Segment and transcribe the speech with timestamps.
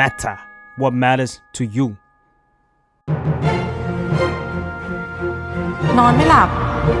[0.00, 0.36] matter
[0.80, 1.86] what matters to you
[5.98, 6.48] นอนไม่หลับ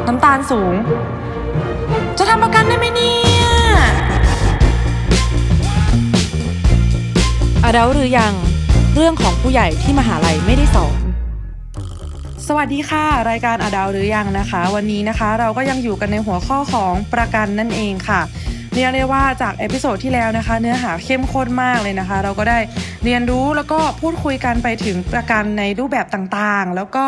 [0.06, 0.74] น้ำตาลสูง
[2.18, 3.46] จะทำประกันได้ไหมเนี่ย
[7.64, 8.32] อาดาหรือยัง
[8.94, 10.98] เรื่องของผู้ใหญ่ที่มหาลัยไม่ได้สอน
[12.46, 18.20] สวัสดีค่ะ รายการอาดาวหรือยังนะคะ วันนี้นะคะ เราก็ยังอยู่กันในหัวข้อของประกันนั่นเองค่ะ
[18.78, 22.58] เรียกได้ว่าจาก episode ที่แล้วนะคะ เนื้อหาเข้มข้นมากเลยนะคะ เราก็ได้
[23.04, 27.04] เรียนรู้แล้วก็พูดคุยกันไปถึงประกันในรูปแบบต่างๆ แล้วก็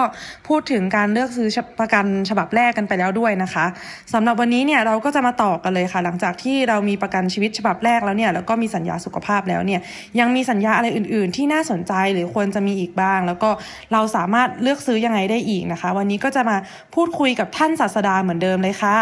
[0.49, 1.49] พูดถึงการเลือกซื้อ
[1.81, 3.65] ประกันฉบับแรกกันไปแล้วด้วยนะคะ
[4.13, 9.81] สำหรับวันนี้เนี่ยเราก็จะมาต่อกันเลยค่ะ หลังจากที่เรามีประกันชีวิตฉบับแรกแล้วเนี่ยแล้วก็มีสัญญาสุขภาพแล้วเนี่ย
[10.21, 13.51] ยังมีสัญญาอะไรอื่น ๆ ที่น่าสนใจหรือควรจะมีอีกบ้าง แล้วก็
[13.93, 16.57] เราสามารถเลือกซื้อยังไงได้อีกนะคะ วันนี้ก็จะมา
[16.95, 18.97] พูดคุยกับท่านศาสดาเหมือนเดิมเลยค่ะ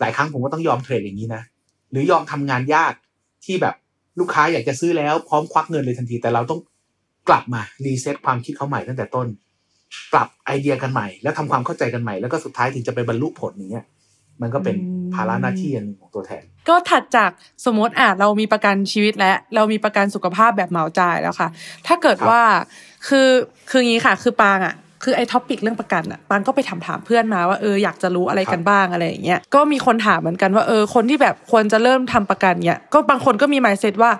[0.00, 1.42] หลายครั้งผมก็ต้องยอม trade อย่างนี้นะ
[1.90, 2.92] หรือยอมทำงานยาก
[3.44, 3.74] ที่แบบ
[4.20, 6.60] ลูกค้าอยากจะซื้อแล้วพร้อมควักเงินเลยทันที แต่เราต้อง
[7.28, 9.26] กลับมา reset ความคิดเขาใหม่ตั้งแต่ต้น
[10.12, 13.86] ปรับไอเดียกันใหม่ แล้วทำความเข้าใจกันใหม่แล้วก็สุดท้ายถึงจะไปบรรลุผลอย่างเงี้ย
[14.42, 14.76] มันก็เป็น
[15.14, 17.30] ภาระหน้าที่อันหนึ่งของตัวแทน ก็ถัดจาก
[17.64, 21.48] สมมติอะเรามีประกันชีวิตและเรามีประกันสุขภาพแบบเหมาจ่ายแล้วค่ะ
[21.86, 22.40] ถ้าเกิดว่า
[23.08, 23.28] คือ
[23.70, 34.10] คืองี้ค่ะ คือปางอะ คือไอ้ท็อปิกเรื่องประกันอะปานก็ไปถามถามเพื่อนมาว่าเอออยากจะรู้อะไรกันบ้างอะไรอย่างเงี้ยก็มีคนถามเหมือนกันว่าเออคนที่แบบควรจะเริ่มทำประกันเนี้ยก็บางคนก็มีหมายเซตว่า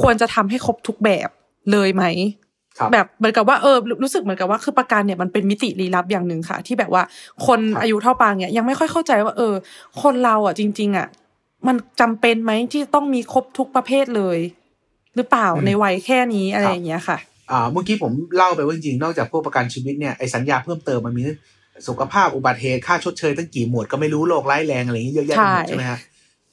[0.00, 1.28] ควรจะทำให้ครบทุกแบบ
[1.72, 2.04] เลยไหม
[2.92, 7.02] แบบเหมือนกับว่าเออรู้สึกเหมือนกับว่าคือประกันเนี่ยมันเป็นมิติลี้ลับอย่างหนึ่งค่ะ ที่แบบว่า
[7.46, 9.54] คนอายุเท่าปางเนี่ยยังไม่ค่อยเข้าใจว่าเออ
[10.02, 11.08] คนเราอะจริง ๆ อะ
[11.66, 14.38] มันจำเป็นไหมที่ต้องมีครบทุกประเภทเลย
[15.16, 17.33] หรือเปล่าในวัยแค่นี้อะไรอย่างเงี้ยค่ะอ่า
[17.72, 21.22] เมื่อกี้ผมเล่าไปว่าจริงๆนอกจากพวกประกันชีวิตเนี่ยไอสัญญาเพิ่มเติมมันมี
[21.88, 25.36] สุขภาพอุบัติเหตุค่าชดเชยตั้งกี่หมวดก็ไม่รู้โรคร้ายแรงอะไรอย่างเงี้ยเยอะแยะ
[25.68, 25.98] ใช่ไหมฮะ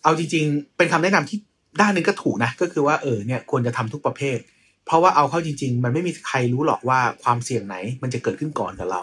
[0.04, 1.38] เอาจริง ๆ เป็นคำแนะนำที่
[1.82, 4.38] ด้านหนึ่งก็ถูกนะก็คือว่าเออเนี่ยควรจะทำทุกประเภท
[4.86, 9.02] เพราะว่าเอาเข้าจริง ๆ มันไม่มีใครรู้หรอกว่าความเสี่ยงไหน มันจะเกิดขึ้นก่อนกับเรา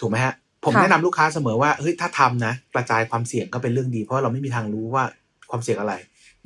[0.00, 5.04] ถูกไหมฮะ ผมแนะนำลูกค้าเสมอว่าเฮ้ยถ้าทำนะกระจายความเสี่ยงก็เป็นเรื่องดี เพราะเราไม่มีทางรู้ว่า
[5.50, 5.94] ความเสี่ยงอะไร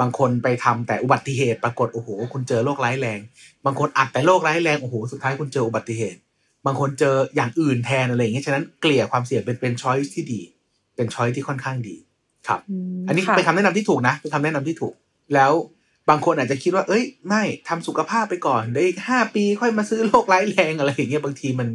[0.01, 3.21] บางคนไปทำแต่อุบัติเหตุปรากฏโอ้โห คุณเจอโรคร้ายแรง
[3.67, 6.21] บางคนอัดแต่โรคร้ายแรงโอ้โหสุดท้ายคุณเจออุบัติเหตุ
[6.67, 10.41] บางคนเจออย่างอื่นแทนอะไรอย่างเงี้ยฉะนั้นเกลี่ยความเสี่ยงเป็นเป็นช้อยที่ดี
[10.97, 11.97] เป็นช้อยที่ค่อนข้างดี
[12.49, 12.61] ครับ
[13.09, 14.95] อันนี้เป็นคำแนะนำที่ถูกนะเป็นคำแนะนำที่ถูก
[15.35, 15.53] แล้ว
[16.09, 21.69] บางคนอาจจะคิดว่า เอ้ย ไม่ทำสุขภาพไปก่อนได้อีกห้าปีค่อยมาซื้อโรคร้ายแรงอะไรอย่างเงี้ยบางทีมัน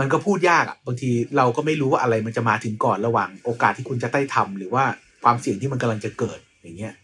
[0.00, 4.84] มันก็พูดยากอะบางทีเราก็ไม่รู้ว่าอะไรมันจะมาถึงก่อนระหว่างโอกาสที่คุณจะได้ทำหรือว่า
[5.24, 6.94] ความเสี่ยงที่มันกำลังจะเกิด อย่างเงี้ย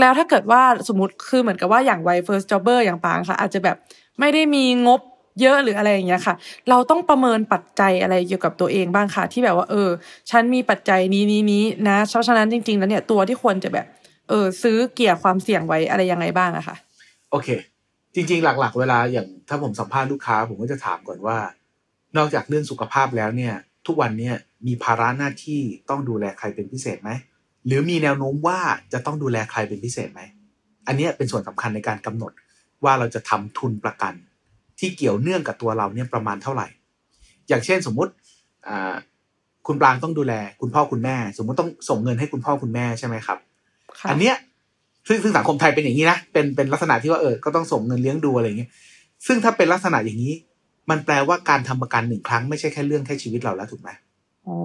[0.00, 3.76] แล้วถ้าเกิดว่าสมมติคือเหมือนกับว่าอย่างวัย first jobber อย่างปางค่ะ อาจจะแบบ
[4.20, 5.00] ไม่ได้มีงบ
[5.40, 6.34] เยอะหรืออะไรอย่างเงี้ยค่ะ
[6.70, 9.90] เราต้องประเมินปัจจัยอะไรเกี่ยวกับตัวเองบ้างค่ะ ที่แบบว่า เออ
[10.30, 13.86] ฉันมีปัจจัยนี้นี้นี้นะเพราะฉะนั้นจริงๆแล้วเนี่ยตัวที่ควรจะแบบ
[14.28, 16.76] เออ ซื้อเกี่ยความเสี่ยงไว้อะไรยังไงบ้างอะค่ะ
[17.30, 17.48] โอเค
[18.14, 21.38] จริง ๆ หลัก ๆ เวลาอย่างถ้าผมสัมภาษณ์ลูกค้า ผมก็จะถามก่อนว่า
[22.16, 23.54] นอกจากเรื่องสุขภาพแล้วเนี่ย
[23.86, 24.36] ทุกวันเนี่ย
[24.66, 27.10] มีภาระหน้าที่ต้องดูแลใครเป็นพิเศษไหม
[27.66, 28.58] หรือมีแนวโน้มว่า
[28.92, 30.20] จะต้องดูแลใครเป็นพิเศษไหม
[30.86, 32.32] อันนี้เป็นส่วนสำคัญในการกำหนด
[32.84, 34.14] ว่าเราจะทำทุนประกัน
[34.78, 36.66] ที่เกี่ยวเนื่องกับตัวเราเนี่ยประมาณเท่าไหร่
[37.48, 38.12] อย่างเช่นสมมุติ
[39.66, 43.38] คุณปรางต้องดูแลคุณพ่อคุณแม่ สมมุติต้องส่งเงินให้คุณพ่อคุณแม่ใช่ไหมครับ
[44.10, 44.36] อันเนี้ย
[45.08, 48.70] ซึ่งซึ่งสังคมไทยเป็นอย่างนี้นะ เป็นเป็นลักษณะที่ว่าเออ ก็ต้องส่งเงินเลี้ยงดูอะไรอย่างเงี้ย
[49.26, 50.34] ซึ่งถ้าเป็นลักษณะอย่างนี้
[50.90, 53.88] มันแปลว่าการทำประกันหนึ่งครั้งไม่ใช่แค่เรื่องแค่ชีวิตเราแล้วถูกไหม
[54.44, 54.56] โอ้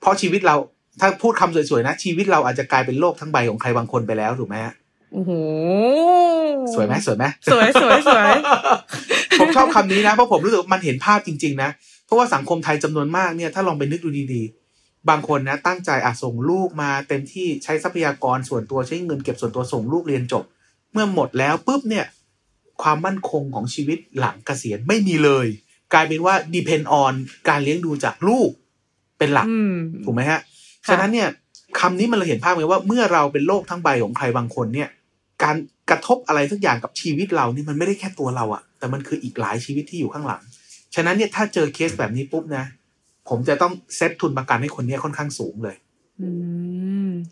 [0.00, 0.56] เพราะชีวิตเรา
[1.00, 4.56] ถ้าพูดคำสวยๆนะ ชีวิตเราอาจจะกลายเป็นโลกทั้งใบของใครบางคนไปแล้วถูกไหม
[5.12, 5.32] โอ้โห
[6.74, 8.30] สวยไหมสวยไหมสวยสวยสวย
[9.40, 11.70] ผมชอบคำนี้นะเพราะผมรู้สึกมันเห็นภาพจริง ๆ นะ
[12.06, 20.44] เพราะว่าสังคมไทยจำนวนมากเนี่ยถ้าลองไปนึกดูดีๆ บางคนนะ ตั้งใจอะส่งลูกมาเต็มที่ใช้ทรัพยากรส่วนตัวใช้เงินเก็บส่วนตัวส่งลูกเรียนจบ
[20.92, 22.06] เมื่อหมดแล้วปุ๊บเนี่ย
[22.82, 25.46] ความมั่นคงของชีวิตหลังเกษียณไม่มีเลย
[25.92, 27.14] กลายเป็นว่า depend on
[27.48, 28.50] การเลี้ยงดูจากลูก
[29.18, 29.46] เป็นหลัก
[30.04, 30.40] ถูกไหมฮะ
[30.88, 31.28] ฉะนั้นเนี่ย
[31.80, 34.88] คำนี้มันเราเห็นภาพเลยว่าเมื่อเราเป็นโลกทั้งใบของใครบางคนเนี่ย
[35.42, 35.56] การ
[35.90, 40.42] กระทบอะไรสักอย่างกับชีวิตเรานี่มันไม่ได้แค่ตัวเราอะแต่มันคืออีกหลายชีวิตที่อยู่ข้างหลัง
[40.94, 42.64] ฉะนั้นเนี่ยถ้าเจอเคสแบบนี้ปุ๊บนะ
[43.28, 45.76] ผมจะต้องเซตทุนประกันให้คนนี้ค่อนข้างสูงเลย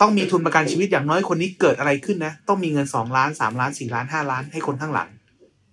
[0.01, 5.09] ต้องมีทุนประกันชีวิตอย่างน้อยคนนี้เกิดอะไรขึ้นนะ ต้องมีเงินสองล้านสามล้านสี่ล้านห้าล้านให้คนข้างหลัง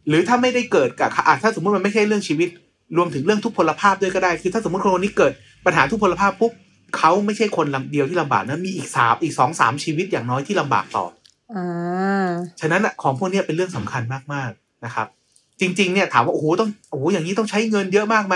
[0.08, 1.10] หรือถ้าไม่ได้เกิดกับ
[1.44, 2.50] ถ้าสมมติมันไม่ใช่เรื่องชีวิต
[2.98, 5.32] รวมถึงเรื่องทุพพลภาพด้วยก็ได้ คือถ้าสมมติคนนี้เกิด
[5.66, 6.52] ปัญหาทุพพลภาพปุ๊บ
[6.98, 11.06] เขาไม่ใช่คนลำเดียวที่ลำบากนะมีอีกสามอีกสองสามชีวิตอย่างน้อยที่ลำบากต่อ
[11.56, 12.30] อ่า
[12.60, 14.04] ฉะนั้นอะของพวกนี้เป็นเรื่องสำคัญ
[14.34, 15.08] มากๆนะครับ
[15.62, 18.36] จริง ๆ เนี่ยถามว่าโอ้โหต้องโอ้โหอย่างนี้ต้องใช้เงินเยอะมากไหม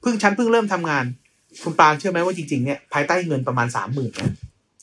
[0.00, 1.04] เพิ่งฉันเพิ่งเริ่มทำงาน
[1.62, 4.32] คุณปางเชื่อไหมว่าจริงๆเนี่ยภายใต้เงินประมาณสามหมื่นเนี่ย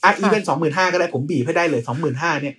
[0.03, 2.55] อะอีเวนสองหมื่นห้าก็ได้ผมบีบให้ได้เลยสองหมื่นห้าเนี่ย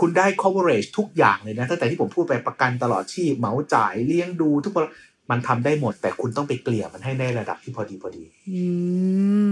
[0.00, 4.86] คุณได้ coverage ทุกอย่างเลยนะตั้งแต่ที่ผมพูดไปประกันตลอดชีพเหมาจ่ายเลี้ยงดูทุกคน
[5.30, 8.62] มันทำได้หมด แต่คุณต้องไปเกลี่ยมันให้ได้ระดับที่พอดีพอดีอื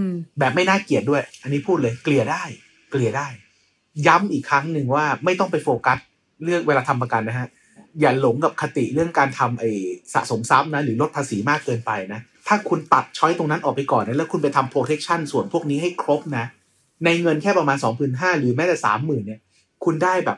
[0.03, 0.05] ม
[0.39, 2.43] แบบไม่น่าเกลียดด้วย อันนี้พูดเลยเกลี่ยได้
[2.91, 3.27] เกลี่ยได้
[4.07, 5.97] ย้ำอีกครั้งหนึ่งว่าไม่ต้องไปโฟกัส
[6.43, 7.47] เรื่องเวลาทำประกันนะฮะ
[7.99, 9.71] อย่าหลงกับคติเรื่องการทำไอ้
[10.13, 16.45] สะสมทรัพย์นะหรือลดภาษีมากเกินไปนะ ถ้าคุณตัดช้อยตรงนั้นออกไปก่อนนะแล้วคุณไปทำ protection ส่วนพวกนี้ให้ครบนะ
[17.05, 19.39] ในเงินแค่ประมาณสองพันห้าหรือแม้แต่สามหมื่นเนี่ย
[19.85, 20.37] คุณได้แบบ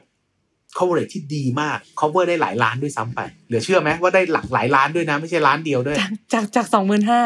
[0.78, 7.22] coverage ที่ดีมาก cover ได้หลายล้านด้วยซ้ำไป เหลือเชื่อไหมว่าได้หลักหลายล้านด้วยนะ ไม่ใช่ล้านเดียวด้วย จากจากจากสองหมื่นห้า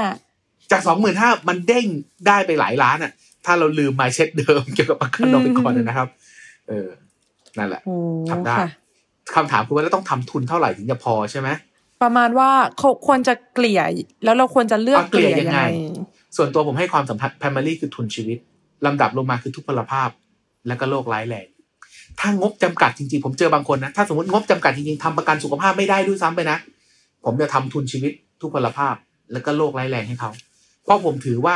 [0.72, 1.86] จากสองหมื่นห้ามันเด้ง
[2.28, 3.12] ได้ไปหลายล้านอะ
[3.46, 6.08] ถ้าเราลืม mindset เดิมเกี่ยวกับประกันเราไปก่อนนะครับ
[6.68, 6.88] เออ
[7.58, 7.96] นั่นแหละโอ้
[8.30, 8.70] ทำได้ค่ะ
[9.36, 11.50] คำถามคือว่าแล้วต้องทำทุนเท่าไหร่ถึงจะพอใช่ไหม
[12.02, 13.82] ประมาณว่าเขาควรจะเกลี่ย
[14.24, 15.62] แล้วเราควรจะเลือกอะเกลี่ยยังยังไงไง
[16.38, 18.38] ส่วนตัวผมให้ความสำคัญ primary คือทุนชีวิต
[18.86, 20.10] ลำดับลงมาคือทุพพลภาพ
[20.68, 21.48] แล้วก็โรคร้ายแรง
[22.20, 26.58] ถ้างบจำกัดจริงๆ ผมเจอบางคนนะถ้าสมมติงบจำกัดจริงๆทำประกันสุขภาพไม่ได้ด้วยซ้ำไปนะ
[27.26, 28.12] ผมจะทำทุนชีวิต
[28.42, 28.96] ทุพพลภาพ
[29.32, 30.32] แล้วก็โรคร้ายแรงให้เขา
[30.84, 31.56] เพราะผมถือว่า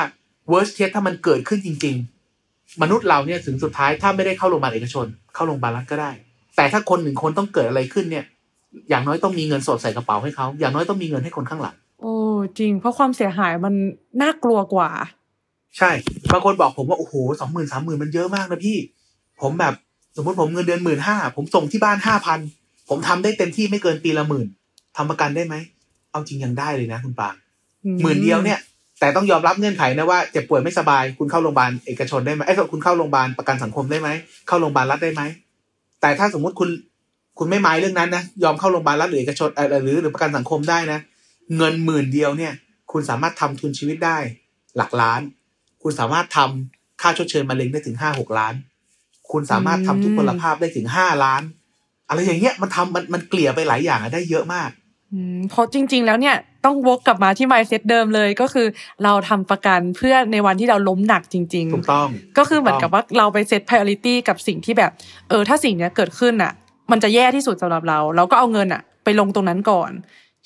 [0.52, 1.96] worst case ถ้ามันเกิดขึ้นจริง
[2.38, 6.12] ๆ มนุษย์เราเนี่ยถึงสุดท้ายถ้าไม่ได้เข้าโรงพยาบาลเอกชน เข้าโรงพยาบาลรัฐก็ได้
[6.56, 8.26] แต่ถ้าคนหนึ่งคนต้องเกิดอะไรขึ้นเนี่ย
[8.90, 12.16] อย่างน้อยต้องมีเงินสดใส่กระเป๋าให้เขาอย่างน้อยต้องมีเงินให้คนข้างหลังโอ้
[12.60, 13.74] จริง เพราะความเสียหายมัน
[14.22, 14.90] น่ากลัวกว่า
[15.78, 15.92] ใช่
[16.32, 18.78] บางคนบอกผมว่าโอ้โหสองหมื่นสามหมื่นมันเยอะมากนะพี่
[19.42, 19.74] ผมแบบ
[20.16, 22.40] สมมติผมเงินเดือนหมื่นห้าผมส่งที่บ้านห้าพัน
[22.90, 24.48] ผมทำได้เต็มที่ไม่เกินปีละหมื่น
[24.98, 25.56] ทำประกันได้ไหม
[26.12, 27.36] เอาจริงยังได้เลยนะคุณปาง
[27.86, 28.60] อืมหมื่นเดียวเนี่ย
[29.00, 34.10] แต่ต้องยอมรับเงื่อนไขนะว่าเจ็บป่วยไม่สบาย คุณเข้าโรงพยาบาลเอกชนได้ไหมไอ้ยคุณเข้าโรงพยาบาลประกันสังคมได้ไหม
[34.48, 35.22] เข้าโรงพยาบาลรัฐได้ไหม
[36.02, 36.70] แต่ถ้าสมมุติคุณ
[37.40, 41.00] คุณไม่หมายเรื่องนั้นนะยอมเข้าโรงพยาบาลรัฐหรือเอกชนเอ่อหรือหรือประกันสังคมได้นะ
[41.58, 42.54] เงินหมื่นเดียวเนี่ย
[42.92, 44.18] คุณสามารถทำทุนชีวิตได้
[44.78, 45.22] หลักล้าน
[45.84, 48.54] คุณสามารถทำค่าชดเชยมะเร็งได้ถึงห้าหกล้าน
[49.32, 51.42] คุณสามารถทำทุกพลภาพได้ถึงห้าล้าน
[52.08, 54.70] อะไรอย่างเงี้ยมันทำมันมันเกลี่ยไปหลายอย่างอะได้เยอะมาก
[55.14, 56.36] อืมเพราะจริง ๆ แล้วเนี่ย
[56.66, 58.68] ต้องวกกลับมาที่ mindset เดิมเลยก็คือ
[59.04, 64.92] เราทำประกันเพื่อในวันที่เราล้มหนักจริงถูกต้องๆก็คือเหมือนกับว่าเราไปเซต priority กับสิ่งที่แบบ
[65.30, 66.54] เออ ถ้าสิ่งเนี้ยเกิดขึ้นอะ
[66.92, 69.92] มันจะแย่ที่สุดสำหรับเรา เราก็เอาเงินอะ ไปลงตรงนั้นก่อน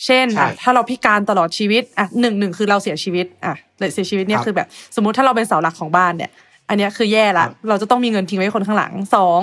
[0.06, 3.54] เช่นใช่อะถ้าเราพิการตลอดชีวิตอะหนึ่งหนึ่งคือเราเสียชีวิตอะ
[3.94, 6.32] เสียชีวิตเนี่คยรับคือแบบ สมมุติถ้าเราเป็นเสาหลักของบ้านเนี่ย
[6.70, 9.42] อันเนี้ยคือแย่ละครับเราจะต้องมีเงินทิ้งไว้ให้คนข้างหลังสอง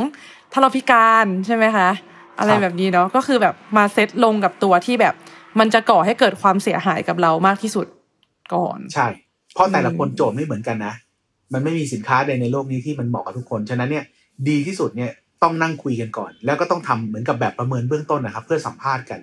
[0.52, 1.88] ถ้าเราพิการใช่ไหมคะ
[2.38, 5.14] อะไรครับแบบนี้เนาะก็คือแบบมาเซตลงกับตัวที่แบบ
[5.58, 7.86] มันจะก่อให้เกิดความเสียหายกับเรามากที่สุด
[8.54, 9.06] ก่อน ใช่
[9.54, 10.94] เพราะแต่ละคนอืมโจทย์ไม่เหมือนกันนะ
[11.52, 14.04] มันไม่มีสินค้าใดในโลกนี้ที่มันเหมาะกับทุกคน ฉะนั้นเนี่ย
[14.48, 15.10] ดีที่สุดเนี่ย
[15.42, 19.20] ต้องนั่งคุยกันก่อน แล้วก็ต้องทำเหมือนกับแบบประเมินเบื้องต้นนะครับ เพื่อสัมภาษณ์กัน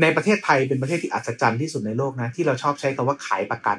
[0.00, 3.78] ในประเทศไทยเป็นประเทศที่อัศจรรย์ที่สุดในโลกนะที่เราชอบใช้คำว่าขายประกัน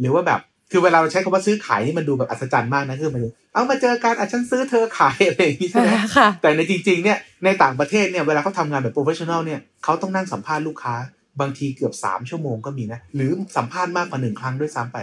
[0.00, 0.40] หรือว่าแบบ
[0.76, 10.94] คือเวลาเราใช้คำว่าซื้อขายนี่มันดูแบบอัศจรรย์มากนะคือมันดูเอามาเจอกันอะฉันซื้อเธอขายอะไรอย่างนี้ใช่ไหมค่ะแต่ในจริง ๆ เนี่ยในต่างประเทศเนี่ยเวลาเขาทำงานแบบ professional เนี่ยเขาต้องนั่งสัมภาษณ์ลูกค้า
[11.40, 14.98] บางทีเกือบสามชั่วโมงก็มีนะ หรือสัมภาษณ์มากกว่าหนึ่งครั้งด้วยซ้ำไป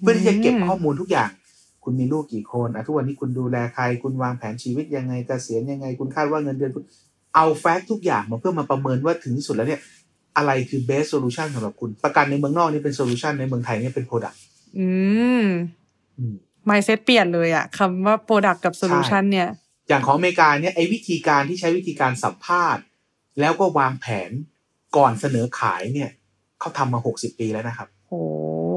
[0.00, 1.30] เพื่อที่จะเก็บข้อมูลทุกอย่าง
[1.84, 6.84] คุณมีลูกกี่คนอะทุกวันนี้คุณดูแลใคร คุณวางแผนชีวิตยังไงเกษียณยังไง คุณคาดว่าเงินเดือนคุณ
[7.34, 9.80] เอา fact ทุกอย่างมาเพื่อมาประเมินว่าถึงที่สุดแล้วเนี่ย
[10.36, 14.36] อะไรคือ best solution สำหรับคุณ ประกันในเมืองนอกนี่เป็น solution ในเมืองไทยเนี่ยเป็น product
[14.78, 14.88] อื
[15.44, 15.46] ม
[16.18, 16.34] อืม
[16.68, 19.48] mindset เปลี่ยนเลยอะคำว่า product กับ solution เนี่ย
[19.88, 22.82] อย่างของอเมริกาเนี่ยไอ้วิธีการที่ใช้วิธีการสัมภาษณ์
[23.40, 24.30] แล้วก็วางแผน
[24.96, 26.10] ก่อนเสนอขายเนี่ย
[26.60, 28.18] เขาทำมาหกสิบปีแล้วนะครับโอ้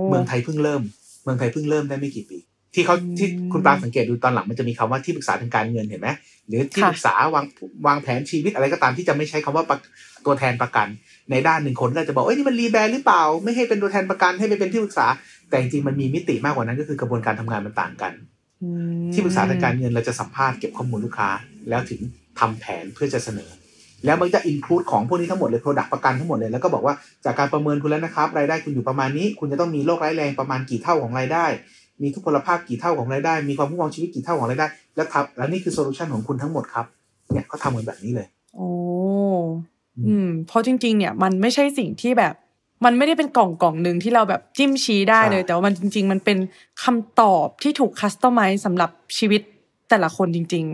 [0.10, 0.82] เมืองไทยเพิ่งเริ่ม
[1.24, 2.40] เมืองไทยเพิ่งเริ่มได้ไม่กี่ปี
[2.74, 6.10] ที่เขาอืมที่คุณปรางสังเกตดูตอนหลังมันจะมีคำว่าที่ปรึกษาทางการเงินเห็นไหม
[6.48, 7.46] หรือที่ค่ะปรึกษาวาง
[7.88, 9.80] วางแผนชีวิตอะไรก็ตามที่จะไม่ใช้คำว่าประ
[10.26, 10.88] ตัวแทนประกัน
[11.32, 15.08] ในด้านหนึ่งคนก็จะบอกเอ้ยนี่มัน rebrand หรือเปล่า ไม่ให้เป็นตัวแทนประกันให้ไปเป็นที่ปรึกษา
[15.50, 18.14] แต่จริงๆมันมีมิติมากกว่านั้นก็คือกระบวนการทำงานมันต่างกัน
[18.64, 18.70] อื
[19.08, 21.30] มที่ปรึกษาทางการเงินเราจะสัมภาษณ์เก็บข้อมูลลูกค้า
[21.70, 22.00] แล้วถึง
[22.40, 23.50] ทำแผนเพื่อจะเสนอ
[24.06, 26.94] แล้วมันจะ include ของพวกนี้ทั้งหมดเลย Product ประกันทั้งหมดเลยแล้วก็บอกว่า
[27.26, 31.46] จากการประเมินคุณแล้วนะครับรายได้คุณอยู่ประมาณนี้ คุณจะต้องมีโรคร้ายแรงประมาณกี่เท่าของรายได้
[32.02, 36.86] มีทุพพลภาพกี่เท่าของรายได้ มีความคุ้มครองชีวิตกี่เท่าของรายได้ แล้วครับแล้วนี่คือ solution ของคุณทั้งหมดครับ
[37.32, 38.70] เนี่ยเขาทำกันแบบนี้เลยโอ้
[40.08, 42.34] อืมเพราะจริง ๆ เนี่ยมันไม่ใช่สิ่งที่แบบ
[42.86, 46.38] มันไม่ได้เป็นกล่องกล่องหนึ่งที่เราแบบจิ้มชี้ได้เลยใช่แต่ว่ามันจริง ๆ มันเป็น
[46.84, 49.42] คำตอบที่ถูก customize สำหรับชีวิต
[49.90, 50.66] แต่ละคนจริง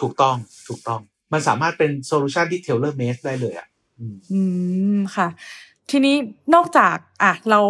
[0.00, 0.36] ถูกต้อง
[0.68, 1.00] ถูกต้อง
[1.32, 3.66] มันสามารถเป็น solution ที่ tailor-made ได้เลยอะ
[3.98, 4.40] อืมๆอื
[4.96, 5.28] มค่ะ
[5.90, 6.16] ทีนี้
[6.54, 7.60] นอกจากอะเรา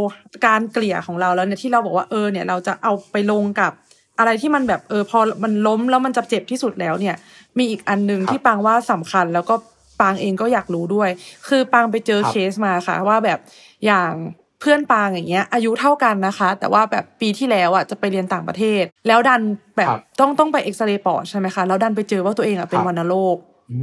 [0.47, 3.73] การเกลี่ยของเราแล้วเนี่ยที่เราบอกว่าเออเนี่ย เราจะเอาไปลงกับ
[4.19, 7.17] อะไรที่มันแบบเออพอมันล้มแล้วมันจะเจ็บที่สุดแล้วเนี่ย
[7.59, 9.55] มีอีกอันหนึ่งครับที่ปางว่าสำคัญแล้วก็
[10.01, 11.11] ปางเองก็อยากรู้ด้วย
[11.49, 13.39] คือปางไปเจอครับเคสมาค่ะ ว่าแบบ
[13.87, 14.13] อย่าง
[14.61, 19.41] เพื่อนปางอย่างเงี้ย อายุเท่ากันนะคะ แต่ว่าแบบปีที่แล้วอะจะไปเรียนต่างประเทศ แล้วดัน
[19.77, 23.37] แบบครับต้องต้องไปเอ็กซเรย์ปอดใช่ไหมคะแล้วดันไปเจอว่าตัวเองอะเป็นครับวัณโรค
[23.73, 23.79] อื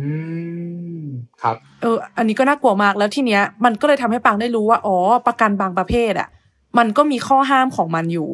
[1.01, 1.05] ม
[1.41, 6.29] ครับเอออันนี้ก็น่ากลัวมากแล้วทีเนี้ยมันก็เลยทำให้ปางได้รู้ว่าอ๋อประกันบางประเภทอะ
[6.77, 8.29] มันก็มีข้อห้ามของมันอยู่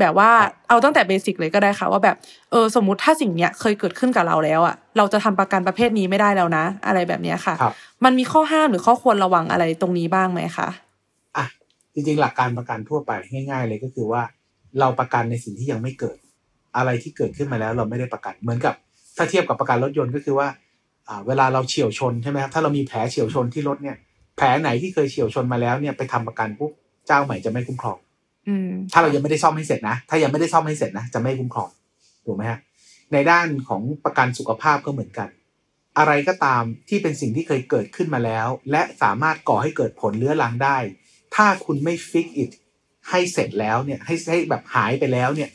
[0.00, 2.16] แบบว่าครับเอาตั้งแต่เบสิกเลยก็ได้ค่ะว่าแบบ
[2.50, 7.74] เออสมมติถ้าสิ่งเนี้ยเคยเกิดขึ้นกับเราแล้วอะเราจะทำประกันประเภทนี้ไม่ได้แล้วนะ อะไรแบบเนี้ยค่ะครับ
[8.04, 10.68] มันมีข้อห้ามหรือข้อควรระวังอะไรตรงนี้บ้างไหมคะ
[11.36, 11.44] อะ
[11.94, 14.22] จริงๆหลักการประกันทั่วไปง่าย ๆ เลยก็คือว่า
[14.80, 16.16] เราประกันในสิ่งที่ยังไม่เกิด
[16.76, 18.74] อะไรที่เกิดขึ้นมาแล้วเราไม่ได้ประกันเหมือนกับ
[19.16, 20.48] ถ้าเทียบกับประกันรถยนต์ก็คือว่า
[21.08, 23.96] อ่าเวลาเราเฉียวชนใช่ไหมครับถ้าเรามีแผลเฉียวชนที่รถเนี่ย
[24.36, 26.72] แผลไหนที่เคยเฉียวชนมาแล้วเนี่ยไปทำประกันปุ๊บ
[27.06, 28.05] เจ้าใหม่จะไม่คุ้มครองอืม
[28.92, 31.68] ถ้าเรายังไม่ได้ซ่อมให้เสร็จนะ ถ้ายังไม่ได้ซ่อมให้เสร็จนะจะไม่คุ้มครอง
[32.26, 32.58] ถูกไหมฮะ
[33.12, 35.28] ในด้านของประกันสุขภาพก็เหมือนกัน
[35.98, 40.78] อะไรก็ตามที่เป็นสิ่งที่เคยเกิดขึ้นมาแล้ว และสามารถก่อให้เกิดผลเลื้อรังได้
[41.34, 42.50] ถ้าคุณไม่ฟิกอิท
[43.10, 45.50] ให้เสร็จแล้วเนี่ยให้ให้แบบหายไปแล้วเนี่ย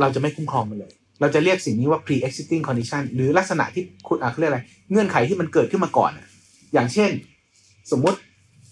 [0.00, 4.60] เราจะไม่คุ้มครองมันเลย เราจะเรียกสิ่งนี้ว่า pre-existing condition หรือลักษณะที่คุณอะเขาเรียกอะไร
[4.90, 6.26] เงื่อนไขที่มันเกิดขึ้นมาก่อนอะ
[6.74, 7.10] อย่างเช่น
[7.90, 8.18] สมมุติ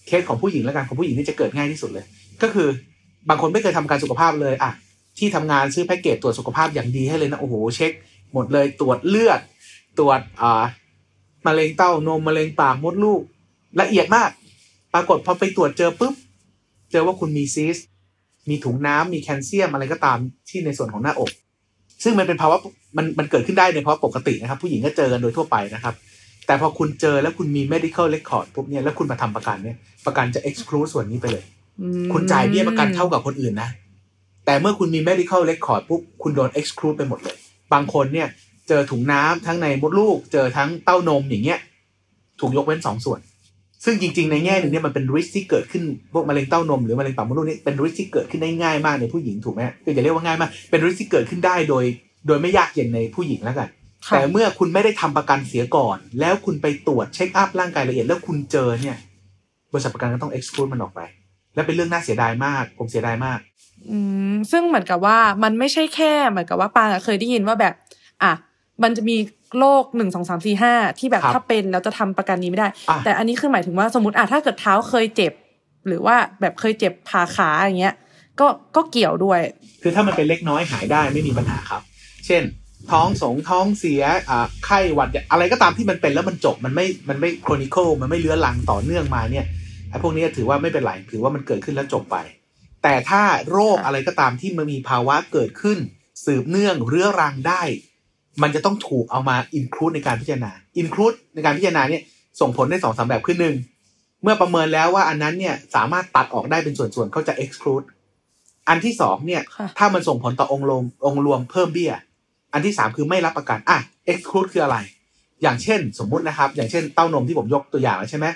[0.07, 2.05] เคสของผู้หญิงแล้วกันของผู้หญิงนี่จะเกิดง่ายที่สุดเลย
[2.43, 2.69] ก็คือ
[3.29, 4.71] บางคนไม่เคยทำการสุขภาพเลยอะ
[5.19, 7.93] ที่ทำงานซื้อแพ็กเกจตรวจสุขภาพอย่างดีให้เลยนะโอ้โหเช็ค
[8.33, 9.41] หมดเลยตรวจเลือด
[9.99, 10.65] ตรวจอ่า
[11.47, 13.21] มะเร็งเต้านมมะเร็งปากมดลูก
[13.81, 14.31] ละเอียดมาก
[14.95, 16.15] ปรากฏพอไปตรวจเจอปุ๊บ
[16.93, 17.87] เจอว่าคุณมีซีสต์
[18.49, 21.31] มีถุงน้ำมีแคลเซียมอะไรก็ตามที่ในส่วนของหน้าอก
[22.05, 22.57] ซึ่งมันเป็นภาวะ
[22.97, 25.95] มันมันเกิดขึ้นได้ในภาวะปกตินะครับ ผู้หญิงก็เจอกันโดยทั่วไปนะครับ
[26.47, 29.77] แต่พอคุณเจอแล้วคุณมี medical record ปุ๊บเนี่ยแล้วคุณมาทำประกันเนี่ย
[30.07, 31.45] ประกันจะ exclude ส่วนนี้ไปเลย
[32.13, 33.71] คุณจ่ายเบี้ยประกันเท่ากับคนอื่นนะ
[34.47, 37.37] แต่เมื่อคุณมี medical record ปุ๊บคุณโดน exclude ไปหมดเลย
[37.73, 38.29] บางคนเนี่ย
[38.69, 41.59] เจอถุงน้ำทั้งในมดลูก เจอทั้งเต้านมอย่างเงี้ย
[42.41, 43.21] ถูกยกเว้นสองส่วน
[43.85, 51.85] ซึ่งจริง ๆ ในแง่หนึ่งเนี่ยมันเป็น risk ที่เกิดขึ้นพวกมะเร็งเต้านมหรือมะเร็งปากมดลูกนี่เป็น risk ที่เกิดขึ้นได้ง่ายมากในผู้หญิงถูกไหมคือจะเรียกว่าง่ายมากเป็น risk ที่เกิดขึ้นได้โดย
[52.27, 53.69] โดยไม่ยากเย็นในผู้หญิงแล้วกัน
[54.07, 58.97] ค่ะแต่เมื่อคุณไม่ได้ทำประกันเสียก่อน แล้วคุณไปตรวจเช็คอัพร่างกายละเอียดแล้วคุณเจอเนี่ย
[59.73, 61.01] บริษัทประกันก็ต้อง exclude มันออกไป
[61.55, 63.39] และเป็นเรื่องน่าเสียดายมาก ผมเสียดายมาก
[63.91, 63.99] อื
[64.33, 67.75] มซึ่งเหมือนกับว่ามันไม่ใช่แค่เหมือนกับว่าปางอะเคยได้ยินว่าแบบ
[68.23, 68.33] อะ
[68.83, 69.17] มันจะมี
[69.59, 75.33] โรคหนึ่งสองสามสี่ห้าที่แบบครับถ้าเป็นแล้วจะทำประกันนี้ไม่ได้อะแต่อันนี้คือหมายถึงว่าสมมติอะถ้าเกิดเท้าเคยเจ็บ
[75.87, 77.95] หรือว่าแบบเคยเจ็บผ่าขาอย่างเงี้ย
[78.41, 78.47] ก็
[78.77, 79.41] ก็เกี่ยวด้วย
[79.83, 81.83] คือถ้ามันเป็นเล็กน้อยหายได้ไม่มีปัญหาครับ
[82.27, 82.43] เช่น
[82.91, 89.64] ท้องสงท้องเสียอ่าไข้หวัดอะไรก็ตามที่มันเป็นแล้วมันจบมันไม่มันไม่โครนิคลมันไม่เลื้อรังต่อเนื่องมาเนี่ยไอ้
[90.03, 92.17] พวกนี้ถือว่าไม่เป็นไรถือว่ามันเกิดขึ้นแล้วจบไป
[92.83, 95.79] แต่ถ้าโรคอะไรก็ตามที่มันมีภาวะเกิดขึ้น
[96.25, 97.63] สืบเนื่องเรื้อรังได้
[98.43, 102.03] มันจะต้องถูกเอามาอินคลูดในการพิจารณาอินคลูดในการพิจารณาเนี่ย
[102.41, 103.57] ส่งผลได้สองสามแบบขึ้นหนึ่ง
[104.23, 107.87] เมื่อประเมินแล้วว่าอันนั้นเนี่ยสามารถตัดออกได้เป็นส่วนๆเขาจะ exclude
[108.69, 111.93] อันที่สองเนี่ยค่ะถ้ามันส่งผลต่อองค์รวมองค์รวมเพิ่มเบี้ย
[112.53, 113.79] อันที่สามคือไม่รับประกันอะ
[114.13, 114.79] exclude คืออะไร
[115.43, 118.27] อย่างเช่น สมมุตินะครับ อย่างเช่นเต้านมที่ผมยกตัวอย่างแล้วใช่ไหม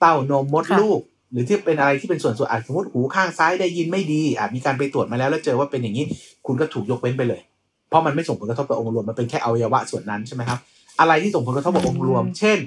[0.00, 1.00] เต้านมมดค่ะลูก
[1.32, 6.04] หรือที่เป็นอะไรที่เป็นส่วนส่วนอะสมมติหูข้างซ้ายได้ยินไม่ดีอะมีการไปตรวจมาแล้วแล้วเจอว่าเป็นอย่างนี้
[6.46, 7.40] คุณก็ถูกยกเว้นไปเลย
[7.88, 10.58] เพราะมันไม่ส่งผลกระทบต่อองค์รวมมันเป็นแค่อวัยวะส่วนนั้นใช่ไหมครับ
[11.00, 12.58] อะไรที่ส่งผลกระทบต่อองค์รวม เช่น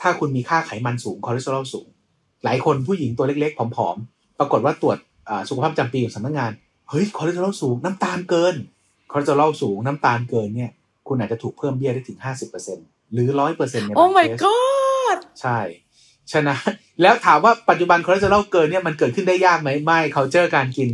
[0.00, 1.88] ถ้าคุณมีค่าไขมันสูงคอเลสเตอรอลสูง
[2.44, 4.98] หลายคนผู้หญิงตัวเล็กๆผอมๆปรากฏว่าตรวจ
[5.28, 6.50] อ่าสุขภาพประจำปีของสำนักงาน
[6.90, 8.54] เฮ้ยคอเลสเตอรอลสูงน้ำตาลเกิน
[9.12, 10.70] คอเลสเตอรอลสูงน้ำตาลเกินเนี่ย
[11.08, 12.18] คุณอาจจะถูกเพิ่มเบี้ยได้ถึง
[12.64, 15.58] 50%หรือ100%ในโอ้ my god ใช่
[16.32, 16.60] ฉะนั้น
[17.02, 20.88] แล้วถามว่าปัจจุบันคอเลสเตอรอลเกินเนี่ยมันเกิดขึ้นได้ยากไหมไม่เขาเจอการกิน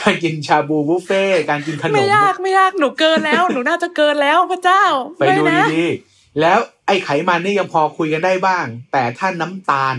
[0.00, 4.84] การกินชาบูบุฟเฟ่ต์การกินขนม ไม่ยากไม่ยากหนูเกินแล้ว หนูน่าจะเกินแล้วพระเจ้า
[5.18, 9.96] ไปดูม่นะดีๆแล้วไอ้ไขมันนี่ยังพอคุยกันได้บ้าง แต่ถ้าน้ำตาล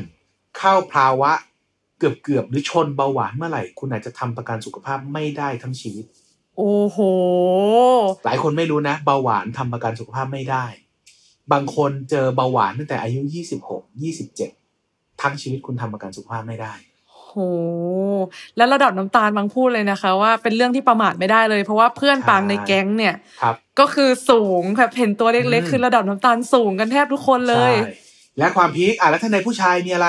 [0.58, 1.32] เข้าภาวะ
[1.98, 6.06] เกือบๆหรือชนเบาหวานเมื่อไหร่ คุณอาจจะทำประกันสุขภาพไม่ได้ทั้งชีวิต
[6.58, 7.00] โอ้โห
[8.26, 10.66] หลายคนไม่รู้นะ เบาหวานทำประกันสุขภาพไม่ได้
[11.52, 13.22] บางคนเจอเบาหวานตั้งแต่อายุ
[13.62, 14.59] 26 27
[15.22, 16.74] ทั้งชีวิตคุณทำประกันสุขภาพไม่ได้
[17.10, 17.34] โห
[18.58, 27.94] แล้วระดับน้ำตาลบางพูดเลยนะคะ ว่าเป็นเรื่องที่ประมาทไม่ได้เลย เพราะว่าเพื่อนใช่ปางในแก๊งเนี่ยครับก็คือสูงแบบเห็นตัวเล็กอืมๆคือระดับน้ำตาลสูงกันแทบทุกคนเลยใช่
[28.38, 30.08] และความพีคอะแล้วถ้าในผู้ชายมีอะไร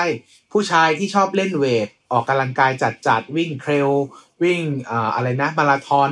[0.53, 3.89] ผู้ชายที่ชอบเล่นเวทออกกำลังกายจัดจัดๆวิ่งเทรล
[4.43, 6.11] วิ่งอ่าอะไรนะมาราธอน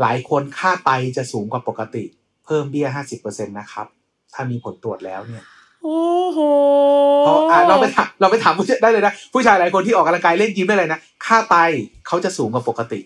[0.00, 2.04] หลายคนค่าไตจะสูงกว่าปกติ
[2.44, 3.86] เพิ่มเบี้ย50%นะครับ
[4.34, 5.44] ถ้ามีผลตรวจแล้วเนี่ย
[5.82, 6.00] โอ้
[6.32, 6.38] โห
[7.24, 11.56] เพราะอะเราไปถามเราไปถามผู้ชายได้เลยนะ ผู้ชายหลายคนที่ออกกำลังกายเล่นยิมได้เลยนะ ค่าไต
[12.06, 13.00] เขาจะสูงกว่าปกติ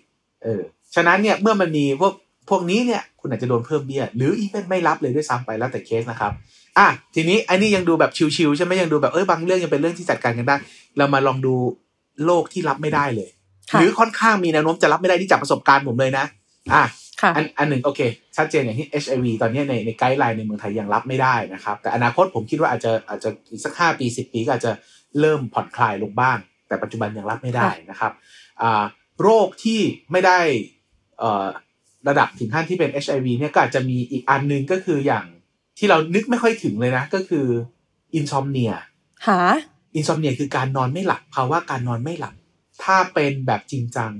[0.44, 0.62] เออ
[0.94, 2.12] ฉะนั้นเนี่ยเมื่อมันมีพวก
[2.50, 6.32] พวกนี้เนี่ย คุณอาจจะโดนเพิ่มเบี้ย หรืออีเป็นไม่รับเลยด้วยซ้ำไปแล้วแต่เคสนะครับ
[6.78, 10.56] อะทีนี้ไอ้นี่ยังดูแบบชิวๆใช่ไหมยังดูแบบเอ้ยบางเรื่องยังเป็นเรื่องที่จัดการกันได้
[10.96, 11.54] เรามาลองดู
[12.24, 13.30] โรคที่รับไม่ได้เลย
[13.70, 16.24] ค่ะหรือค่อนข้างมีแนวโน้มจะรับไม่ได้ที่จากประสบการณ์ผมเลยนะ
[16.74, 16.84] อะค่ะ
[17.36, 18.00] อันอันหนึ่งโอเค
[18.36, 24.72] ชัดเจนอย่างที่ HIV ตอนนี้ในในไกด์ไลน์ในเมืองไทยยังรับไม่ได้นะครับ แต่อนาคตผมคิดว่าอาจจะอาจจะอีกสักห้าปีสิบปีก็อาจจะ
[25.20, 28.12] เริ่มผ่อนคลายลงบ้าง แต่ปัจจุบันยังรับไม่ได้นะครับ
[28.62, 28.84] อ่า
[29.22, 29.80] โรคที่
[30.12, 30.38] ไม่ได้
[31.18, 31.46] เอ่อ
[32.08, 35.26] ระดับถึงขั้นที่เป็น HIV เนี่ยก็อาจจะมีอีกอันหนึงก็คืออย่าง
[35.78, 37.46] ที่เรานึกไม่ค่อยถึงเลยนะ ก็คือ
[38.14, 38.72] อินซอมเนีย
[39.26, 39.40] หา
[39.94, 42.34] อินซอมเนียคือการนอนไม่หลับภาวะการนอนไม่หลับ
[42.84, 44.12] ถ้าเป็นแบบจริงจัง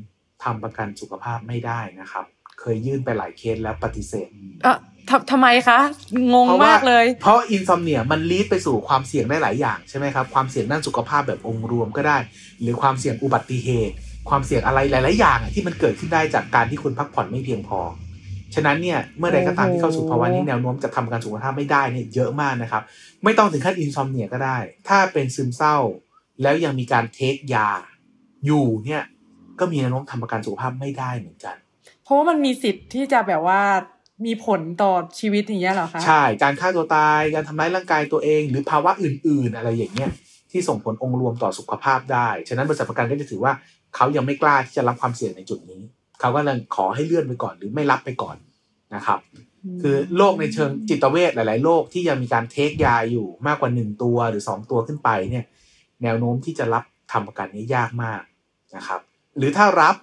[0.42, 2.24] ทำประกันสุขภาพไม่ได้นะครับ
[2.64, 4.28] เคยยื่นไปหลายเคสแล้วปฏิเสธ
[4.62, 4.76] เออ
[5.10, 5.78] ทำทำไมคะ
[6.34, 12.18] งงเพราะว่มากเลย เพราะอินซอมเนียมันลีดไปสู่ความเสี่ยงได้หลายอย่างใช่ไหมครับความเสี่ยงด้านสุขภาพแบบองค์รวมก็ได้
[12.62, 13.94] หรือความเสี่ยงอุบัติเหตุ
[14.28, 17.80] ความเสี่ยงอะไรหลาย ๆ อย่างอะที่มันเกิดขึ้นได้จากการที่คุณพักผ่อนไม่เพียงพอ
[18.54, 22.82] ฉะนั้นเนี่ยเมื่อใดก็ตามที่เข้าสู่ภาวะนี้แนวโน้มจะทำประกันสุขภาพไม่ได้เนี่ยเยอะมากนะครับ
[23.24, 25.76] ไม่ต้องถึงขั้นอินซอมเนียก็ได้ ถ้าเป็นซึมเศร้า
[26.42, 27.68] แล้วยังมีการเทคยา
[28.46, 29.02] อยู่เนี่ย
[29.60, 31.56] ก็มีแนวโน้มทำประกันสุขภาพไม่ได้เหมือนกัน
[32.04, 33.60] เพราะว่ามันมีสิทธิ์ที่จะแบบว่า
[34.26, 40.10] มีผลต่อชีวิตอย่างเงี้ยเหรอคะ ใช่ การฆ่าตัวตาย การทำร้ายร่างกายตัวเอง หรือภาวะอื่น ๆ อะไรอย่างเงี้ย
[40.50, 43.52] ที่ส่งผลองค์รวมต่อสุขภาพได้ ฉะนั้นบริษัทประกันก็จะถือว่า
[43.96, 45.80] เขายังไม่กล้าที่จะรับความเสี่ยงในจุดนี้
[46.20, 48.36] เขาก็เลยขอให้เลื่อนไปก่อนหรือไม่รับไปก่อน
[48.94, 49.18] นะครับ
[49.82, 55.44] คือโรคในเชิงจิตเวชหลาย ๆ โรคที่ยังมีการเทคยาอยู่มากกว่าหนึ่งตัวหรือสองตัวขึ้นไปเนี่ย
[56.02, 58.22] แนวโน้มที่จะรับทำประกันนี้ยากมาก
[58.76, 59.00] นะครับ
[59.38, 59.94] หรือถ้ารับ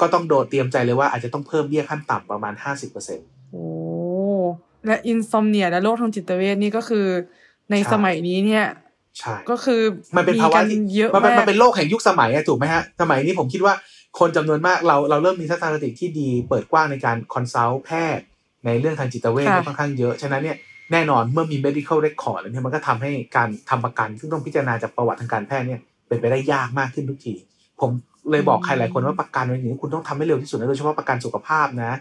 [0.00, 2.54] ก็ต้องโดดเตรียมใจเลยว่าอาจจะต้องเพิ่มเบี้ยขั้นต่ำประมาณ
[3.02, 3.64] 50%โอ้
[4.86, 7.06] และ insomnia และโรคทางจิตเวชนี่ก็คือ
[7.70, 8.66] ในใช่สมัยนี้เนี่ย
[9.18, 9.80] ใช่ก็คือ
[10.16, 13.74] มันเป็นภาวะที่กัเยอะมันเป็นมากมันเป็นโลกแห่งยุคสมัยอะถูกไหมฮะ สมัยนี้ผมคิดว่า
[14.18, 18.24] คนจำนวนมากเราเราเริ่มมีทัศนคติที่ดีเปิดกว้างในการ consult แพทย์
[18.66, 20.56] ในเรื่องทางจิตเวชค่ะค่อนข้างเยอะ ฉะนั้นเนี่ย
[20.92, 27.34] แน่นอนเมื่อมี medical record แล้วเนี่ยมันก็ทำให้การทำประกัน ซึ่งต้องพิจารณาจากประวัติทางการแพทย์เนี่ยเป็นไปได้ยากมากขึ้นทุกที
[27.80, 27.90] ผม
[28.30, 31.92] เลยบอกใครหลายคนว่าประกันเป็นอย่างนี้คุณต้องทำให้เร็วที่สุดนะโดยเฉพาะประกันสุขภาพนะ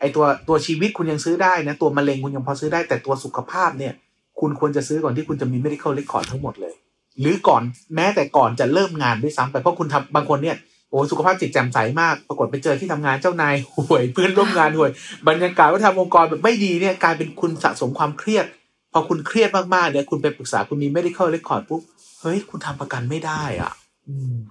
[0.00, 3.92] ไอตัวตัวชีวิตคุณยังซื้อได้นะ ตัวมะเร็งคุณยังพอซื้อได้แต่ตัวสุขภาพเนี่ย
[4.40, 6.74] คุณควรจะซื้อก่อนที่คุณจะมี medical record ทั้งหมดเลย
[7.20, 7.62] หรือก่อน
[7.94, 10.56] แม้แต่ก่อนจะเริ่มงานด้วยซ้ำไปเพราะคุณทำบางคนเนี่ย
[10.90, 14.90] โอ้สุขภาพจิตแจ่มใสมาก ปรากฏไปเจอที่ทำงานเจ้านายห่วยเพื่อนร่วมงานห่วย
[15.28, 18.46] บรรยากาศวัฒนธรรมองค์กรแบบไม่ดีเนี่ยกลายเป็นคุณสะสมความเครียด
[18.92, 21.82] พอคุณเครียดมากๆเนี่ยคุณไปปรึกษาคุณมี medical record ปุ๊บ
[22.20, 23.83] เฮ้ยคุณทำประกันไม่ได้อะอืม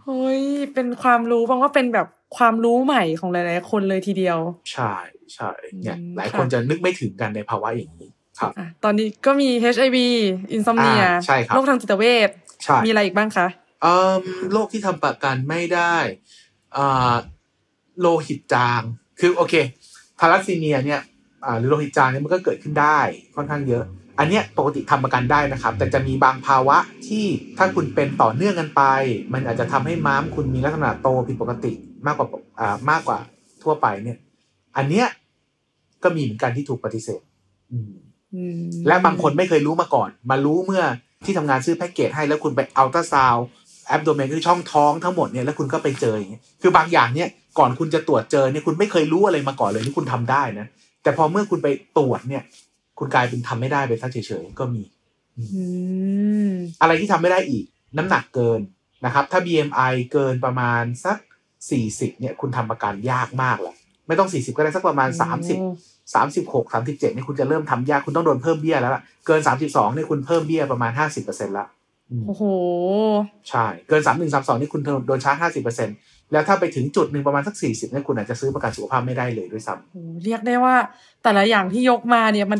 [0.03, 0.41] เฮ้ย
[0.73, 4.39] เป็นความรู้บางว่าเป็นแบบความรู้ใหม่ของหลาย ๆ คนเลยทีเดียว
[4.71, 4.93] ใช่
[5.33, 5.51] ใช่
[5.83, 9.97] เนี่ยอืมหลายค่ะคนจะนึกไม่ถึงกันในภาวะอย่างนี้ครับอะตอนนี้ก็มี HIV
[10.53, 12.29] อินซอมเนียอ่าใช่ครับโรคทางจิตเวช
[12.63, 13.47] ใช่มีอะไรอีกบ้างคะ
[13.81, 14.13] เอ่อ
[14.51, 15.95] โรคที่ทำประกันไม่ได้
[16.77, 17.15] อ่า
[17.99, 18.81] โลหิตจาง
[19.19, 19.55] คือโอเค
[20.19, 21.01] ทาลัสซีเมียเนี่ย
[21.45, 22.99] อ่าหรือโลหิตจางเนี่ยมันก็เกิดขึ้นได้
[23.35, 23.85] ค่อนข้างเยอะ
[24.19, 27.25] อันเนี้ยปกติทำประกันได้นะครับ แต่จะมีบางภาวะที่
[27.57, 28.81] ถ้าคุณเป็นต่อเนื่องกันไป
[29.33, 31.71] มันอาจจะทำให้ม้ามคุณมีลักษณะโตผิดปกติ
[32.05, 32.27] มากกว่า
[32.59, 33.19] อ่ามากกว่า
[33.63, 34.17] ทั่วไปเนี่ย
[34.77, 35.07] อันเนี้ย
[36.03, 37.21] ก็มีเหมือนกันที่ถูกปฏิเสธ
[37.71, 37.91] อืม
[38.35, 40.83] อืมและบางคนไม่เคยรู้มาก่อน มารู้เมื่อ
[41.25, 50.67] ที่ทำงานซื้อแพ็กเกจให้แล้วคุณไป ultrasound abdomen คือช่องท้องทั้งหมดเนี่ยแล้วคุณก็ไปเจออย่างเงี้ยคือบางอย่างเนี่ยก่อนคุณจะตรวจเจอเนี่ยคุณไม่เคยรู้อะไรมาก่อนเลยที่คุณทำได้นะ
[51.03, 52.43] แต่พอเมื่อคุณไปตรวจเนี่ย
[52.99, 54.83] คุณกลายเป็นทำไม่ได้ไปซะเฉยๆก็มี
[55.37, 55.43] อื
[56.47, 56.51] ม
[56.81, 57.65] อะไรที่ทำไม่ได้อีก
[57.97, 58.59] น้ำหนักเกิน
[59.05, 61.17] นะครับ ถ้า BMI เกินประมาณสัก
[61.69, 63.75] 40เนี่ยคุณทำประกันยากมากแหละ
[64.07, 65.31] ไม่ต้อง40ก็ได้สักประมาณ30สา
[66.25, 71.65] มสิบหกสามสิบเจ็ดนี่คุณจะเริ่มทำยากคุณต้องโดนเพิ่มเบี้ยแล้วล่ะเกินสามสิบสองนี่คุณเพิ่มเบี้ยประมาณห้าสิบเปอร์เซ็นต์ละ
[72.11, 72.43] อืมโอ้โห
[73.49, 75.95] ใช่ เกินสามหนึ่งสามสองนี่คุณโดนชาร์จห้าสิบเปอร์เซ็นต์
[76.31, 80.75] แล้วถ้าไปถึงจุดหนึ่งประมาณสักสี่สิบเนี่ยคุณอาจจะซื้อประกันสุขภาพไม่ได้เลยด้วยซ้โหเรียกได้ว่า
[81.23, 82.59] แต่ละอย่างที่ยกมาเนี่ยมัน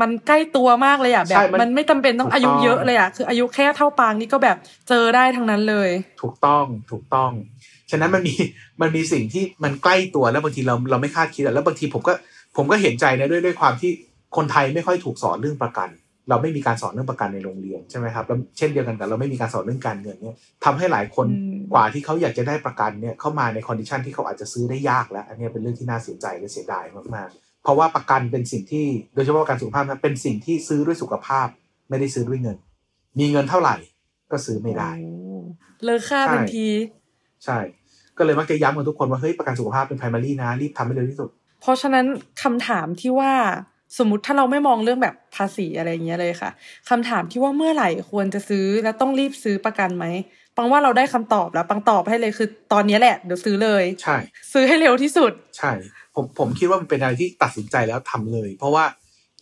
[0.00, 4.56] มันใกล้ตัวมากเลยอะแบบมันไม่จำเป็นต้องอายุเยอะเลยอะคืออายุแค่เท่าปางนี่ก็แบบ
[4.88, 7.30] เจอได้ทั้งนั้นเลยำถูกต้องถูกต้อง
[7.90, 8.34] ฉะนั้นมันมี
[8.80, 12.12] มันมีสิ่งที่มันใกล้ตัวแล้วบางทีเราเราไม่คาดคิดอะแล้วบางทีผมก็
[12.56, 13.90] ผมก็เห็นใจนะด้วยด้วยความที่
[14.36, 15.88] คนไทยไม่ค่อยถูกสอนเรื่องประกัน
[16.28, 31.48] เราไม่มีการสอนเรื่องประกันในโรงเรียนใช่ไหมครับแล้วเช่นเดียวกันกับเราไม่มีการสอนเรื่องการเงินเนี่ยทำให้หลายคนอืมกว่าที่เขาอยากจะได้ประกันเนี่ยเข้ามาใน condition ที่เขาอาจจะซื้อได้ยากแล้ว อันเนี้ยเป็นเรื่องที่น่าเสียใจและเสียดายมากๆ เพราะว่าประกันเป็นสิ่งที่โดยเฉพาะประกันสุขภาพนะเป็นสิ่งที่ซื้อด้วยสุขภาพ
[31.88, 32.56] ไม่ได้ซื้อด้วยเงิน
[33.18, 33.76] มีเงินเท่าไหร่
[34.32, 35.12] ก็ซื้อไม่ได้โอ้
[35.84, 36.68] เลยค่าใช่ทันที
[37.44, 37.58] ใช่
[38.18, 41.28] ก็เลยมักจะย้ำกับทุกคนว่าเฮ้ยประกันสุขภาพเป็น primary นะรีบทำให้เร็วที่สุด
[41.60, 42.06] เพราะฉะนั้น
[42.42, 43.32] คำถามที่ว่า
[43.98, 46.50] สมมติถ้าเราไม่มองเรื่องแบบภาษีอะไรอย่างเงี้ยเลยค่ะ
[46.90, 50.06] คำถามที่ว่าเมื่อไหร่ควรจะซื้อและต้องรีบซื้อประกันไหม
[50.56, 54.16] ปังว่าเราได้คำตอบแล้วปังตอบให้เลยคือตอนนี้แหละเดี๋ยวซื้อเลย ใช่
[54.52, 55.72] ซื้อให้เร็วที่สุด ใช่
[56.14, 58.84] ผมผมคิดว่ามันเป็นอะไรที่ตัดสินใจแล้วทำเลย เพราะว่า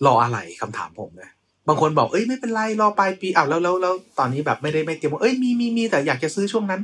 [0.06, 1.30] รออะไรคำถามผมนะ
[1.68, 6.80] บางคนบอกเอ้ยไม่เป็นไรรอปลายปีอ้าวแล้วแล้วแล้วตอนนี้แบบไม่ได้ไม่เตรียมว่าเอ้ยมีมีมีแต่อยากจะซื้อช่วงนั้น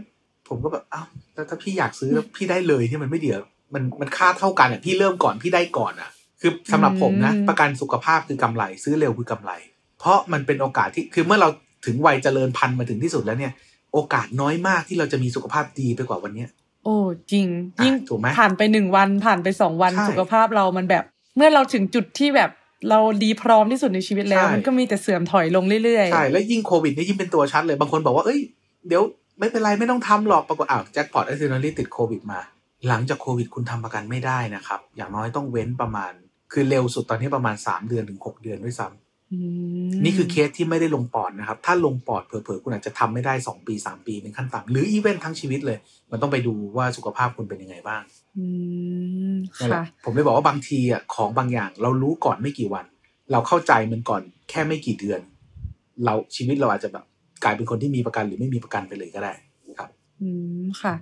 [0.48, 3.40] ผมก็แบบอ้าวแล้วถ้าพี่อยากซื้อแล้วพี่ได้เลยที่มันไม่เดียว
[3.74, 6.10] มันมันค่าเท่ากันอะพี่เริ่มก่อนพี่ได้ก่อนอะ
[6.40, 9.52] คือสำหรับผมนะอืมประกันสุขภาพคือกำไร ซื้อเร็วคือกำไร
[9.98, 11.48] เพราะมันเป็นโอกาสที่คือเมื่อเรา
[11.86, 16.48] ถึงวัยเจริญพันธุ์มาถึงที่สุดแล้วเนี่ยโอกาสน้อยมากที่เราจะมีสุขภาพดีไปกว่าวันเนี้ย
[16.84, 16.96] โอ้
[17.32, 17.46] จริง
[17.78, 21.04] อะยิ่งถูกไหมผ่านไปหนึ่งวันผ่านไปสองวันใช่สุขภาพเรามันแบบ
[21.36, 22.50] เมื่อเราถึงจุดที่แบบ
[22.90, 28.40] เราดีพร้อมที่สุดในชีวิตแล้วใช่มันก็มีแต่เสื่อมถอยลงเรื่อยๆใช่แล้วยิ่งโควิดนี่ยิ่งเป็นตัวชัดเลยบางคนบอกว่าเอ้ย
[28.88, 29.02] เดี๋ยว
[29.38, 32.40] ไม่เป็นไรไม่ต้องทำหรอกปรากฏอ้าวแจ็คพอตไอ้ scenario ติดโควิดมา
[32.88, 36.12] หลังจากโควิดคุณทำประกันไม่ได้นะครับ อย่างน้อยต้องเว้นประมาณ
[36.52, 39.07] คือเร็วสุดตอนนี้ประมาณ 3 เดือนถึง 6 เดือนด้วยซ้ำอืม
[40.04, 45.78] นี่คือเคสที่ไม่ได้ลงปอดนะครับ ถ้าลงปอดเผลอๆคุณอาจจะทำไม่ได้ 2 ปี 3 ปีเป็นขั้นต่ำหรือ even ทั้งชีวิตเลย
[46.10, 48.02] มันต้องไปดูว่าสุขภาพคุณเป็นยังไงบ้าง
[48.38, 48.46] อื
[49.32, 52.86] มนั่นแหละค่ะผมเลยบอกว่าบางทีอะของบางอย่างเรารู้ก่อนไม่กี่วัน
[53.32, 55.20] เราเข้าใจมันก่อนแค่ไม่กี่เดือน
[56.04, 57.04] เราชีวิตเราอาจจะแบบ
[57.44, 59.32] กลายเป็นคนที่มีประกันหรือไม่มีประกันไปเลยก็ได้
[59.78, 59.90] ครับ
[60.22, 60.28] อื
[60.60, 60.94] มค่ะ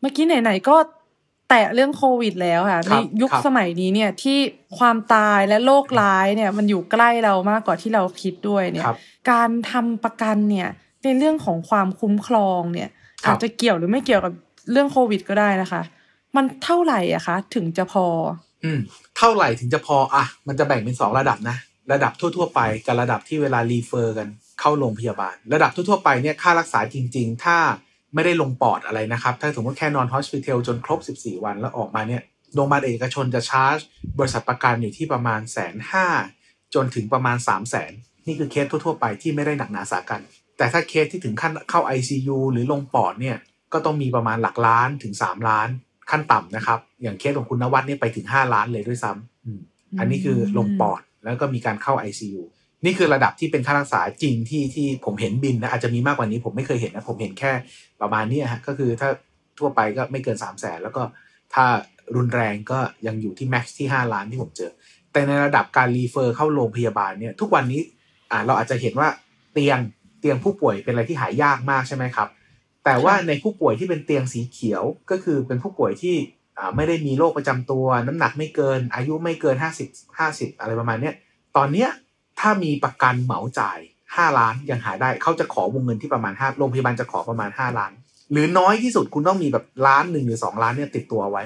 [0.00, 0.76] เมื่อกี้ไหนๆก็
[1.48, 4.38] แตะเรื่องโควิดแล้วค่ะคในรับยุคครับสมัยนี้เนี่ยที่
[4.78, 8.98] ความตายและโรคร้ายเนี่ยมันอยู่ใกล้เรามากกว่าที่เราคิดด้วยเนี่ยครับ
[9.30, 10.68] การทำประกันเนี่ย
[11.04, 12.88] ในเรื่องของความคุ้มครองเนี่ย
[13.24, 14.32] ครับอาจจะเกี่ยวหรือไม่เกี่ยวกับ
[14.70, 15.82] เรื่องโควิด ก็ได้นะคะ
[16.36, 18.06] มันเท่าไหร่อะคะถึงจะพอ
[18.64, 18.78] อืม
[19.18, 21.56] เท่าไหร่ถึงจะพออะมันจะแบ่งเป็นสองระดับนะ
[21.92, 24.28] ระดับทั่ว ๆ ไปกับระดับที่เวลา refer กัน
[24.60, 27.56] เข้าโรงพยาบาล ระดับทั่วๆไปเนี่ยค่ารักษาจริง ๆ ถ้า
[28.14, 32.22] ไม่ได้ลงปอดอะไรนะครับ ถ้าสมมติแค่นอน hospitel จนครบ 14 วันแล้วออกมาเนี่ย
[32.54, 33.78] โรงพยาบาลเอกชนจะชาร์จ
[34.18, 36.06] บริษัทประกันอยู่ที่ประมาณแสนห้า
[36.74, 37.92] จนถึงประมาณ 3 0 0แสน
[38.26, 40.20] นี่คือเคสทั่ว ๆ ไปที่ไม่ได้หนักหนาสากรรจ์
[40.58, 43.36] แต่ถ้าเคสที่ถึงขั้นเข้า ICU หรือลงปอดเนี่ย
[43.72, 45.68] ก็ต้องมีประมาณหลักล้านถึง 3 ล้าน
[46.10, 52.42] ขั้นต่ำนะครับ อย่างเคสของคุณนวัดเนี่ยไปถึง 5 ล้านเลยด้วยซ้ำอันนี้คือลงปอดแล้วก็มีการเข้า ICU
[52.84, 57.52] นี่คือระดับที่เป็นค่ารักษาจริงที่ที่ผมเห็นบินนะอาจจะมีมากกว่านี้ผมไม่เคยเห็นนะผมเห็นแค่
[58.00, 59.08] ประมาณนี้ฮะก็คือถ้า
[59.58, 61.02] ทั่วไปก็ไม่เกิน3 0 0แสนแล้วก็
[61.54, 61.64] ถ้า
[62.16, 64.72] รุนแรงก็ยังอยู่ที่แม็กซ์ที่ 5 ล้านที่ผมเจอ
[65.12, 67.80] แต่ในระดับการรีเฟอร์เข้าโรงพยาบาลเนี่ยทุกวันนี้
[68.30, 69.08] อ่าเราอาจจะเห็นว่า
[69.52, 69.78] เตียง
[70.20, 72.28] เตียงผู้ป่วยเป็นอะไรที่หายากมากใช่ไหมครับ
[72.84, 76.16] แต่ว่าในผู้ป่วยที่เป็นเตียงสีเขียวก็คือเป็นผู้ป่วยที่
[76.58, 81.14] อ่าไม่ได้มีโรคประจำตัว น้ำหนักไม่เกิน อายุไม่เกิน 50 50 อะไรประมาณเนี้ย
[81.56, 81.88] ตอนเนี้ย
[82.40, 87.92] ถ้ามีประกันเหมาจ่าย 5 ล้านยังหาได้เขาจะขอวงเงินที่ประมาณ5โรงพยาบาลจะขอประมาณ 5 ล้าน
[88.32, 91.42] หรือน้อยที่สุดคุณต้องมีแบบล้านหนึ่งหรือ 2 ล้านเนี่ยติดตัวไว้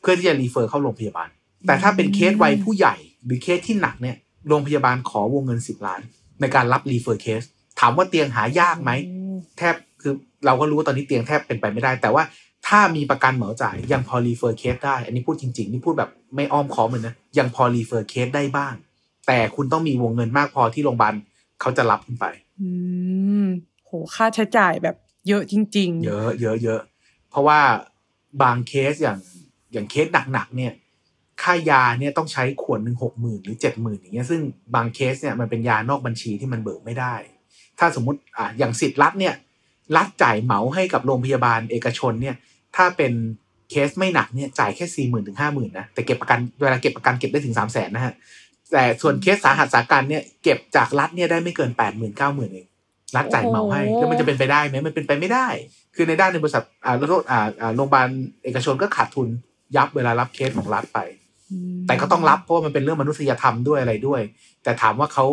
[0.00, 1.28] เพื่อที่จะรีเฟอร์เข้าโรงพยาบาล
[1.66, 4.16] แต่ถ้าเป็นเคสวัยผู้ใหญ่ หรือเคสที่หนักเนี่ย
[4.48, 6.00] โรงพยาบาลขอวงเงิน 10 ล้าน
[6.40, 7.42] ในการรับ refer เคส
[7.80, 8.90] ถามว่าเตียงหายากไหม
[9.58, 10.12] แทบคือ
[10.46, 12.22] เราก็รู้ว่าตอนนี้เตียงแทบเป็นไปไม่ได้ แต่ว่า
[12.68, 18.74] ถ้ามีประกันเหมาจ่ายยังพอ refer เคสได้ อันนี้พูดจริงๆ นี่พูดแบบไม่อ้อมค้อมเลยนะ ยังพอ refer เคสได้บ้าง
[19.28, 21.14] แต่คุณต้องมีวงเงินมากพอที่โรงพยาบาล
[21.60, 22.26] เขาจะรับคุณไป
[22.60, 22.68] อื
[23.44, 23.46] ม
[23.86, 24.96] โหค่าใช้จ่ายแบบ
[25.28, 26.80] เยอะจริง ๆ เยอะเยอะเยอะ
[27.30, 27.60] เพราะว่า
[28.42, 29.18] บางเคสอย่าง
[29.72, 30.72] อย่างเคสหนักๆเนี่ย
[31.42, 34.40] ค่ายาเนี่ยต้องใช้ขวดหนึ่งหกหมื่นหรือเจ็ดหมื่นอย่างเงี้ยซึ่ง
[34.74, 37.14] บางเคสเนี่ยมันเป็นยานอกบัญชีที่มันเบิกไม่ได้
[37.78, 39.34] ถ้าสมมติอะอย่างสิทธิ์รัฐเนี่ย
[39.96, 42.36] รัฐจ่ายเหมาให้กับโรงพยาบาลเอกชนเนี่ย
[42.76, 43.12] ถ้าเป็น
[43.70, 48.14] เคสไม่หนักเนี่ยจ่ายแค่สี่หมื่นถึงห้าหมื่นนะแต่เก็บประกันเวลาเก็บประกันเก็บได้ถึงสามแสนนะฮะ
[48.72, 52.66] แต่ส่วนเคสสาหัสสากรรจ์เนี่ยเก็บจากรัฐเนี่ยได้ไม่เกินแปดหมื่นเก้าหมื่นเอง
[53.16, 55.46] รัฐจ่ายเหมาให้โอ้โหแล้วมันจะเป็นไปได้ไหมมันเป็นไปไม่ได้
[55.94, 58.08] คือในด้านในบริษัทอ่าโทษอ่าอ่าโรงพยาบาล
[58.44, 59.28] เอกชนก็ขาดทุน
[59.76, 60.98] ยับเวลารับเคสของรัฐไป
[61.86, 64.20] แต่ก็ต้องรับเพราะว่ามันเป็นเรื่องมนุษยธรรมด้วยอะไรด้วย
[64.62, 65.26] แต่ถามว่าเขา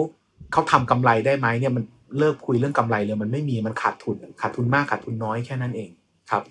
[0.51, 1.83] เขาทำกำไรได้ไหมเนี่ยมัน
[2.19, 5.89] เลิกคุยเรื่องกำไรเลยมันไม่มีมันขาดทุนขาดทุนมากขาดทุนน้อยแค่นั้นเอง
[6.31, 6.43] ครับ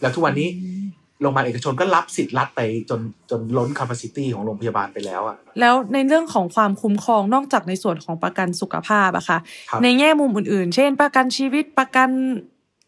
[0.00, 0.48] แล้วทุกวันนี้
[1.22, 9.38] โรงพยาบาลเอกชนก็รับสิทธิ์รัฐไปจนจนล้น capacity ของโรงพยาบาลไปแล้วอะแล้วในเรื่องของความคุ้มครองนอกจากในส่วนของประกันสุขภาพอะค่ะ
[9.70, 12.08] ครับในแง่มุมอื่นๆ เช่น ประกันชีวิตประกัน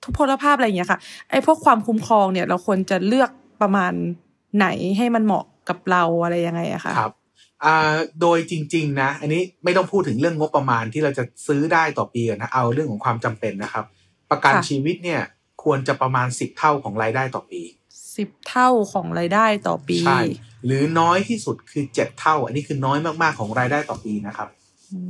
[0.02, 3.30] ทุพพลภาพอะไรอย่างเงี้ยค่ะไอ้พวกความคุ้มครองเนี่ยเราควรจะเลือก
[3.62, 3.92] ประมาณ
[4.56, 4.66] ไหน
[4.98, 7.12] ให้มันเหมาะกับเราอะไรยังไงอะคะครับ
[7.64, 13.84] อ่าโดยจริง ๆ นะ อันนี้ไม่ต้องพูดถึงเรื่องงบประมาณที่เราจะซื้อได้ต่อปีก่อนนะเอาเรื่องของความจำเป็นนะครับ
[14.30, 15.20] ประกันชีวิตเนี่ย
[15.64, 17.62] ควรจะประมาณสิบเท่าของรายได้ต่อปี
[18.16, 20.20] สิบเท่าของรายได้ต่อปีใช่
[20.66, 24.48] หรือน้อยที่สุดคือเจ็ดเท่า อันนี้คือน้อยมากๆของรายได้ต่อปีนะครับ
[24.92, 25.00] อื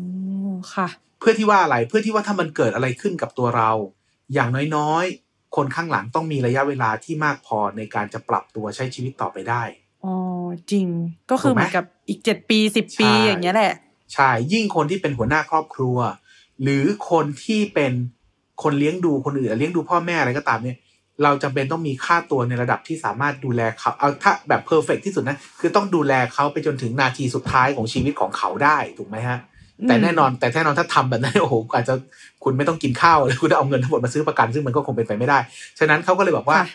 [0.48, 0.88] มค่ะ
[1.20, 3.70] เพื่อที่ว่าอะไรเพื่อที่ว่าถ้ามันเกิดอะไรขึ้นกับตัวเรา
[4.34, 9.62] อย่างน้อยๆ คนข้างหลังต้องมีระยะเวลาที่มากพอในการจะปรับตัวใช้ชีวิตต่อไปได้
[10.04, 10.14] อ๋อ
[10.70, 10.86] จริง
[11.30, 13.74] ก็คือถูกไหมเหมือนกับอีกเจ็ดปีสิบปีใช่อย่างเงี้ยแหละ
[14.14, 15.96] ใช่ยิ่งคนที่เป็นหัวหน้าครอบครัว
[16.62, 17.92] หรือคนที่เป็น
[18.62, 20.76] คนเลี้ยงดูคนอื่นเลี้ยงดูพ่อแม่อะไรก็ตามเนี่ย
[21.22, 29.38] เราจำเป็นต้องมีค่าตัวในระดับที่สามารถดูแลเขาเอาถ้าแบบเพอร์เฟกที่สุดนะ คือต้องดูแลเขาไปจนถึงนาทีสุดท้ายของชีวิตของเขาได้ถูกไหมฮะ
[29.88, 31.94] แต่แน่นอนแต่แน่นอนถ้าทำแบบนั้นโอ้โหอาจจะ
[32.44, 35.38] คุณไม่ต้องกินข้าวเลยคุณต้องเอาเงินทั้งหมดมาซื้อประกัน ซึ่งมันก็คงเป็นไปไม่ได้
[35.78, 36.66] ฉะนั้นเขาก็เลยบอกว่าค่ะ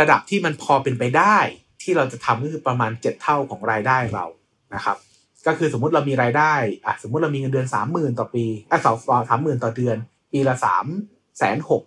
[0.00, 1.36] ระดับที่มันพอเป็นไปได้
[1.82, 4.26] ที่เราจะทำก็คือประมาณเจ็ดเท่าของรายได้เรา
[4.74, 4.96] นะครับ
[5.46, 6.52] ก็คือสมมุติเรามีรายได้
[6.86, 8.96] อะสมมุติเรามีเงินเดือนสามหมื่นต่อปีอะสอง
[9.28, 9.96] สามหมื่นต่อเดือน
[10.32, 10.86] ปีละสาม
[11.38, 11.82] แสนหก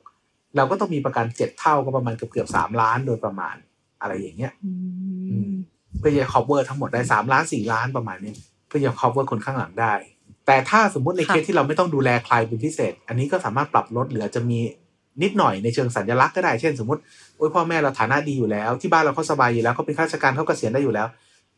[0.56, 3.56] เราก็ต้องมีประกันเจ็ดเท่าก็ประมาณเกือบเกือบสามล้านโดยประมาณ
[4.02, 5.54] อะไรอย่างเงี้ยอืม
[6.00, 8.34] เพื่อจะ cover ทั้งหมดได้สามล้านสี่ล้านประมาณนี้
[8.68, 9.94] เพื่อจะ cover คนข้างหลังได้
[10.48, 14.60] แต่ถ้าสมมุติในค่ะเคสที่เราไม่ต้องดูแลใครเป็นพิเศษ อันนี้ก็สามารถปรับลดเหลือจะมี
[15.24, 17.02] นิดหน่อยในเชิงสัญลักษณ์ก็ได้เช่น สมมติ
[17.38, 21.08] โอ้ยพ่อแม่เราฐานะดีอยู่แล้ว ที่บ้านเราเขาสบายอยู่แล้วเขาเป็นข้าราชการเขาเกษียณได้อยู่แล้ว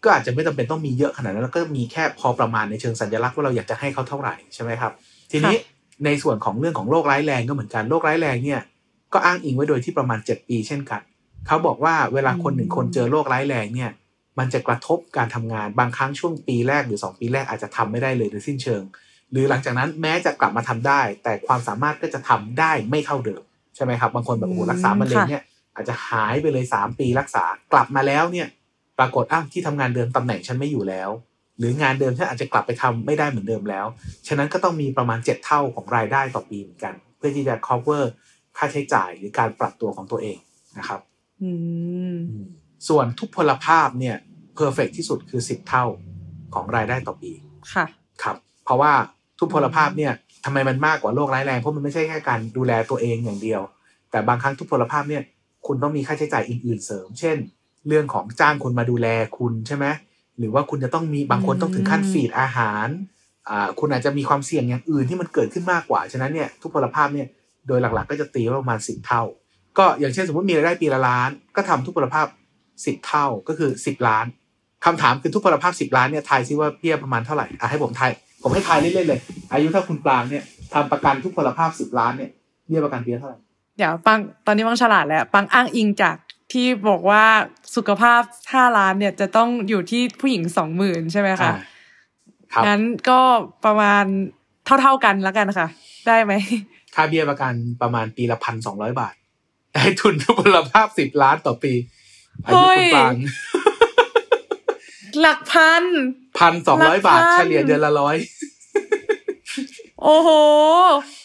[0.03, 4.91] ก็อาจจะไม่จำเป็นต้องมีเยอะขนาดนั้นแล้วก็มีแค่พอประมาณในเชิงสัญลักษณ์ว่าเราอยากจะให้เขาเท่าไหร่ใช่ไหมครับ
[5.31, 5.55] ทีนี้
[6.05, 8.61] ในส่วนของเรื่องของโรคร้ายแรงก็เหมือนกันโรคร้ายแรงเนี่ย
[9.13, 11.01] ก็อ้างอิงไว้โดยที่ประมาณ 7 ปีเช่นกัน
[11.47, 13.91] เขาบอกว่าเวลาคนหนึ่งคนเจอโรคร้ายแรงเนี่ย
[14.39, 18.83] มันจะกระทบการทำงานบางครั้งช่วงปีแรกหรือ 2 ปีแรกอาจจะทำไม่ได้เลยโดยสิ้นเชิง
[19.31, 23.41] หรือหลังจากนั้นแม้จะกลับมาทำได้ แต่ความสามารถก็จะทำได้ไม่เท่าเดิม
[23.75, 25.43] ใช่ไหมครับบางคนแบบโอ้โหรักษามะเร็งเนี่ย
[25.75, 28.47] อาจจะหายไปเลย 3 ปีรักษากลับมาแล้วเนี่ย
[28.99, 31.09] ปรากฏอ้าวที่ทำงานเดิมตำแหน่งฉันไม่อยู่แล้ว
[31.59, 33.85] หรืองานเดิมฉันอาจจะกลับไปทำไม่ได้เหมือนเดิมแล้ว
[34.27, 38.03] ฉะนั้นก็ต้องมีประมาณ 7 เท่าของรายได้ต่อปีเหมือนกัน เพื่อที่จะ cover
[38.57, 40.37] ค่าใช้จ่ายหรือการปรับตัวของตัวเอง
[40.77, 40.99] นะครับ
[41.43, 41.51] อื
[42.13, 42.15] ม
[42.87, 44.15] ส่วนทุกพลภาพเนี่ย
[44.59, 45.85] perfect ที่สุดคือ10เท่า
[46.53, 47.31] ของรายได้ต่อปี
[47.73, 47.85] ค่ะ
[48.23, 48.91] ครับ เพราะว่า
[49.39, 50.13] ทุกพลภาพเนี่ย
[50.45, 53.61] ทำไมมันมากกว่าโรคร้ายแรงเพราะมันไม่ใช่แค่การดูแลตัวเองอย่างเดียว
[54.11, 55.23] แต่บางครั้งทุกพลภาพเนี่ย
[55.67, 57.37] คุณต้องมีค่าใช้จ่ายอื่นๆเสริม เช่น
[57.87, 59.85] เรื่องของจ้างคนมาดูแลคุณใช่ไหม
[60.39, 62.87] หรือว่าคุณจะต้องมีบางคนต้องถึงขั้นฟีดอาหาร
[63.49, 67.27] อ่าคุณอาจจะมีความเสี่ยงอย่างอื่นที่มันเกิดขึ้นมากกว่า ฉะนั้นเนี่ยทุกพลภาพเนี่ย
[67.67, 69.23] โดยหลักๆ ก็จะตีว่าประมาณสิบเท่า
[69.77, 72.27] ก็อย่างเช่นสมมติมีรายได้ปีละล้าน ก็ทำทุกพลภาพ
[72.85, 74.25] สิบเท่าก็คือสิบล้าน
[74.85, 78.11] คำถามคือทุกพลภาพสิบล้านเนี่ยทายซิว่าเบี้ยประมาณเท่าไหร่อะให้ผมทาย
[78.43, 79.19] ผมให้ทายเล่นๆเลย
[79.51, 82.31] อายุถ้าคุณปรางเนี่ยทำประกันทุกพลภาพสิบล้านเนี่ย
[82.67, 83.39] เบี้ยประกันปีละเท่าไหร่
[83.77, 86.15] เดี๋ยวปังตอนนี้ปังฉลาดแล้วปังอ้างอิงจาก
[86.51, 87.23] ที่บอกว่า
[87.75, 88.21] สุขภาพ
[88.53, 91.55] ห้าล้านเนี่ยจะต้องอยู่ที่ผู้หญิงสองหมื่นใช่ไหมคะอ่า
[92.53, 93.19] ครับงั้นก็
[93.65, 94.03] ประมาณ
[94.81, 95.67] เท่าๆกันแล้วกันค่ะ
[96.07, 96.33] ได้ไหม
[96.93, 99.15] ค่าเบี้ยประกันประมาณปีละพันสองร้อยบาท
[99.73, 101.73] ได้ทุนทุพพลภาพสิบล้านต่อปี
[102.45, 103.15] อายุคุณปราง
[105.21, 105.83] หลักพัน
[106.39, 108.15] พันสองร้อยบาทหลักพันเฉลี่ยเดือนละร้อย
[110.03, 110.29] โอ้โห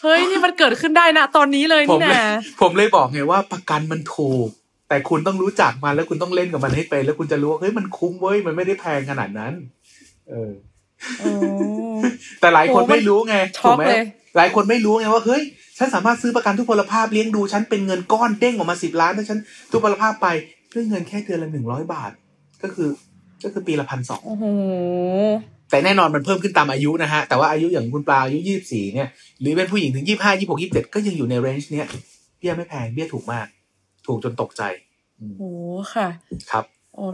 [0.03, 4.47] เฮ้ยนี่มันเกิดขึ้นได้นะตอนนี้เลยผมนี่เลยนะผมเลยบอกไงว่าประกันมันถูก
[4.89, 9.53] แต่คุณต้องรู้จักมันแล้วคุณต้องเล่นกับมันให้เป็นแล้วคุณจะรู้ว่าเฮ้ยมันคุ้มเว้ยมันไม่ได้แพงขนาดนั้น
[10.29, 10.51] เออ
[11.19, 11.29] โอ้
[12.39, 14.05] แต่หลายคนโอ้มันไม่รู้ไงช็ถูอกกไหมเลย
[14.37, 15.43] หลายคนไม่รู้ไงว่าเฮ้ย
[15.79, 19.39] ฉันสามารถซื้อประกันทุกพลภาพเลี้ยงดูฉันเป็นเงินก้อนเด้งออกมาสิบล้านถ้าฉัน
[19.71, 20.27] ทุกพลภาพไป
[20.73, 22.11] ด้วยเงินแค่เดือนละหนึ่งร้อยบาท
[22.63, 22.89] ก็คือ
[23.43, 24.45] ก็คือปีละพันสองโอ้โห
[25.69, 29.07] แต่แน่นอนมันเพิ่มขึ้นตามอายุนะฮะ แต่ว่าอายุอย่างคุณปลาอายุยี่สิบสี่เนี่ย
[29.41, 31.87] หรือเป็นผู้หญิงถึงยี่ห้ายี่หกยี่เจ็ดก็ยังอยู่ในเรนจ์เนี้ย
[32.39, 33.47] เบี้ยไม่แพงเบี้ยถูกมาก
[34.05, 34.61] ถูกจนตกใจ
[35.19, 35.51] อืมโอ้
[35.93, 36.07] ค่ะ
[36.51, 36.63] ครับ
[36.93, 37.05] โอ้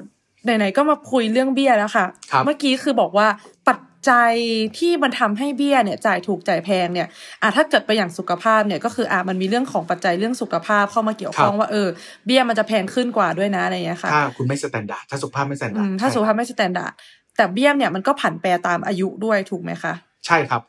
[0.44, 3.28] ไหนๆก็มาคุยเรื่องเบี้ยแล้วค่ะครับเมื่อกี้คือบอกว่า
[3.68, 4.34] ปัจ จัย
[4.78, 7.08] ที่มันทำให้เบี้ยเนี่ยจ่ายถูกจ่ายแพงเนี่ย
[7.42, 11.88] อะถ้าเกิดไปอย่างสุขภาพเนี่ยก็คืออะมันมีเรื่องของปัจจัยเรื่องสุขภาพเข้ามาเกี่ยวข้องว่าเออ
[12.26, 16.94] เบี้ยมันจะแพงขึ้นกว่าด้วยนะอะไรอย่างเงี้ยค่ะถ้คุณไม่ standard ถ้าสุขภาพไม่ standard อืมถ้าสุขภาพไม่ standard
[17.38, 19.94] แต่เบี้ยเนี่ยมันก็ผันแปรตามอายุด้วยถูกไหมคะ
[20.26, 20.62] ใช่ครับ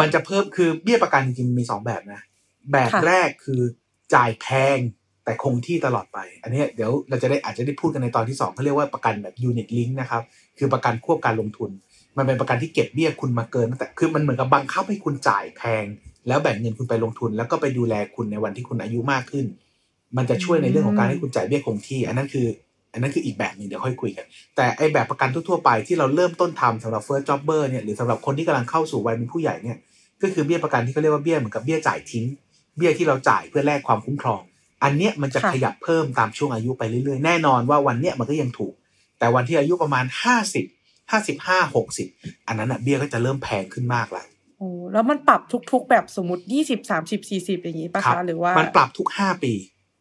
[0.00, 2.20] มันจะเพิ่มคือเบี้ยประกันจริงๆมีสองแบบนะ
[2.72, 3.60] แบบค่ะแรกคือ
[4.14, 4.78] จ่ายแพง
[5.24, 10.22] แต่คงที่ตลอดไป อันเนี้ยเดี๋ยวเราจะได้อาจจะได้พูดกันในตอนที่สองเขาเรียกว่าประกันแบบยูนิตลิงนะครับ
[10.58, 11.70] คือประกันควบการลงทุน
[12.16, 15.84] มันเป็นประกันที่เก็บเบี้ยคุณมาเกินตั้งแต่คือมันเหมือนกับบังคับให้คุณจ่ายแพง
[16.28, 19.46] แล้วแบ่งเงินคุณไปลงทุน แล้วก็ไปดูแลคุณในวันที่คุณอายุมากขึ้น
[20.16, 22.46] มันจะช่วยในเรื่องของการให้คุณจ่ายเบี้ยคงที่ อันนั้นคือ
[22.92, 29.76] อันนั้นคืออีกแบบหนึงเดี๋ยวค่อยคุยกัน แต่ไอแบบประกันทั่วๆไปที่เราเริ่มต้นทำสำหรับ first jobber เนี่ยหรือสำหรับคนที่กำลังเข้าสู่วัยเป็นผู้ใหญ่เนี่ย
[30.22, 32.26] ก็คือเบี้ยประกันที่เขาเรียกว่าเบี้ยเหมือนกับเบี้ยจ่ายทิ้ง
[32.76, 34.42] เบี้ยที่เราจ่ายเพื่อแลกความคุ้มครอง
[34.84, 38.74] อันเนี้ยมันจะค่ะขยับเพิ่มตามช่วงอายุไปเรื่อยๆ แน่นอนว่าวันเนี้ยมันก็ยังถูก
[39.18, 40.64] แต่วันที่อายุประมาณห้าสิบ
[41.12, 42.08] ห้าสิบห้าหกสิบ
[42.46, 44.26] อันนั้นอะเบี้ยก็จะเริ่มแพงขึ้นมากแล้ว
[44.58, 45.40] โอ้แล้วมันปรับ
[45.72, 49.52] ทุก ๆ แบบสมมติยี่สิบสามสิบสี่สิบอย่างนี้ปะครัคะบหรือว่า มันปรับทุกห้าปี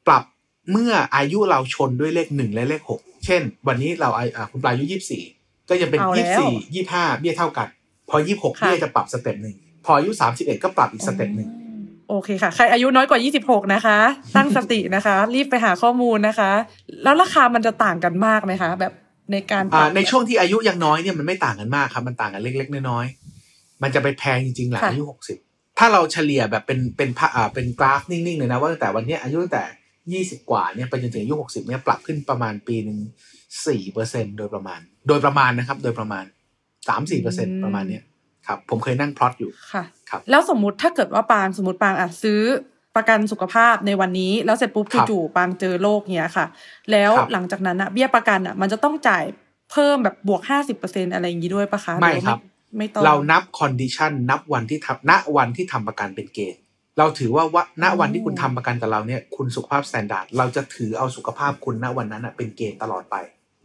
[0.08, 0.24] ปรับ
[0.72, 5.24] เมื่ออายุเราชนด้วยเลขหนึ่งและเลขหกเช่น วันนี้เราอาอ่าคุณปลาอายุยี่สิบสี่
[5.70, 7.68] ก็จะเป็นเอาแล้วยี่สิบสี่ยี่ห้าเบี้ยเท่ากัน
[8.10, 11.50] พอยี่หกค่ะเบี้ยจะปรับ step หนึ่งพออายุสามสิบเอ็ดก็ปรับอีก step หนึ่ง
[12.10, 13.98] โอเคค่ะ ใครอายุน้อยกว่า 26 นะคะ
[14.36, 16.52] ตั้งสตินะคะ รีบไปหาข้อมูลนะคะ
[17.04, 18.94] แล้วราคามันจะต่างกันมากไหมคะ แบบ
[19.32, 25.38] ในการปอ่ารับในช่วงที่อายุยังน้อยเนี่ยมันไม่ต่างกันมากครับ มันต่างกันเล็ก ๆ น้อยๆมันจะไปแพงจริงๆหลังอายุหกสิบ
[25.80, 29.64] ถ้าเราเฉลี่ยแบบเป็นเป็นพะอ่าเป็นกราฟนิ่งๆเลยนะว่าตั้งแต่วันเนี้ยอายุตั้งแต่
[30.14, 33.00] ยี่สิบกว่าเนี่ยไปจนถึงอายุหกสิบเนี่ยปรับขึ้นประมาณปีหนึ่ง
[33.68, 36.26] สี่เปอร์เซ็นต์โดยประมาณ โดยประมาณนะครับ โดยประมาณ
[36.88, 38.04] สามสี่เปอร์เซ็นต์ประมาณเนี้ย
[38.48, 42.42] ครับ ผมเคยนั่งพลอตอยู่ค่ะครับแล้วสมมุติถ้าเกิดว่าปางสมมติปางอะซื้อ
[42.96, 46.46] ประกันสุขภาพในวันนี้ แล้วเสร็จปุ๊บครับจู่ๆปางเจอโรคเนี้ยค่ะ
[46.92, 49.24] แล้วครับหลังจากนั้นอะเบี้ยประกันอะมันจะต้องจ่าย
[49.72, 52.40] เพิ่มแบบบวกห้าสิบเปอร์เซ็นต์อะไรอย่างงี้ด้วยปะคะไม่หอว่าครับ
[52.78, 56.62] ไม่ต้องเรานับ condition นับวันที่ทำณวันที่ทำประกันเป็นเกณฑ์
[57.00, 63.16] เราถือว่าว่าณวันที่คุณทำประกันกับเราเนี่ย คุณสุขภาพ standard เราจะถือเอาสุขภาพคุณณวันนั้นนะเป็นเกณฑ์ตลอดไป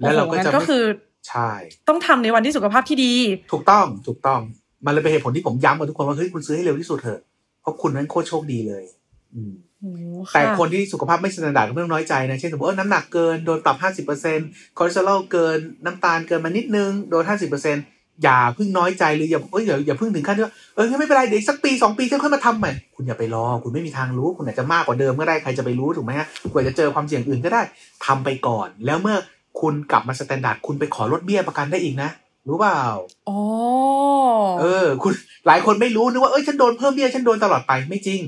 [0.01, 0.85] แล้วเราก็โอ้โหงั้นก็จะไม่คือ
[1.29, 1.51] ใช่
[1.89, 3.15] ต้องทำในวันที่สุขภาพที่ดี
[3.53, 4.41] ถูกต้องถูกต้อง
[4.87, 7.21] มันเลยเป็นเหตุผลที่ผมย้ำกับทุกคนว่าเฮ้ยคุณซื้อให้เร็วที่สุดเถอะ
[7.63, 9.06] เพราะคุณนั้นโคตรโชคดีเลยอืมโอ้โห
[10.35, 13.77] แต่คนที่สุขภาพไม่ standard ก็ไม่ต้องน้อยใจนะเช่นสมมติว่าน้ำหนักเกินโดนปรับ
[14.23, 27.63] 50%คอเลสเตอรอลเกินน้ำตาลเกินมานิดนึงโดน50%อย่าเพิ่งน้อยใจหรืออย่าเอ้ยอย่าอย่าเพิ่งถึงขั้นที่ว่าเอองั้นไม่เป็นไรเดี๋ยวอีกสักปีสองปีค่อยมาทำใหม่คุณอย่าไปรอคุณไม่มีทางรู้คุณอาจจะมากกว่าเดิมก็ได้ใครจะไปรู้ถูกไหมฮะกว่าจะเจอความเสี่ยงอื่นก็ได้
[28.07, 29.17] ทำไปก่อน แล้วเมื่อ
[29.61, 32.11] คุณกลับมา standard คุณไปขอลดเบี้ยประกันได้อีกนะ
[32.49, 32.81] รู้เปล่า
[33.29, 33.39] อ๋อ
[34.61, 35.13] เออ คุณ
[35.47, 38.21] หลายคนไม่รู้นึกว่าเอ้ยฉันโดนเพิ่มเบี้ยฉันโดนตลอดไปไม่จริง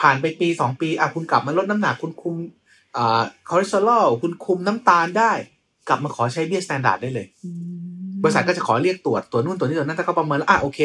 [0.00, 2.34] ผ่านไปปีสองปีอะคุณกลับมาลดน้ำหนักคุณคุม
[2.96, 5.32] อ่าคอเลสเตอรอลคุณคุมน้ำตาลได้
[5.88, 7.26] กลับมาขอใช้เบี้ย standard ได้เลย
[8.22, 10.80] บริษัทก็จะขอเรียกตรวจตรวจนู่นตรวจนี่ตรวจนั่นถ้าเขาประเมินแล้วอะโอเค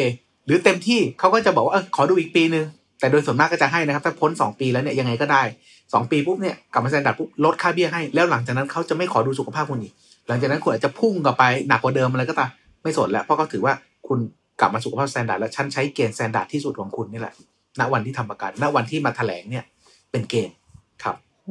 [0.46, 2.64] หรือเต็มที่เขาก็จะบอกว่าเออขอดูอีกปีนึง
[3.00, 5.42] แต่โดยส่วนมากก็จะให้นะครับ ถ้าพ้น 2 ปีแล้วเนี่ยยังไงก็ได้
[5.76, 9.92] 2 ปีปุ๊บเนี่ยกลับมา standard ปุ๊บลดค่าเบี้ยให้ แล้วหลังจากนั้นเขาจะไม่ขอดูสุขภาพคุณอีก
[10.28, 12.50] หลังจากนั้นคุณอาจจะพุ่งกลับไปหนักกว่าเดิมอะไรก็ตาม
[12.82, 13.74] ไม่สนแล้วเพราะเขาถือว่า
[14.08, 14.18] คุณ
[14.60, 17.34] กลับมาสุขภาพ standard แล้วฉันใช้เกณฑ์ standard ที่สุดของคุณนี่แหละ
[17.78, 19.64] ณวันที่ทำประกัน ณวันที่มาแถลงเนี่ย
[20.10, 20.56] เป็นเกณฑ์
[21.02, 21.50] ครับโห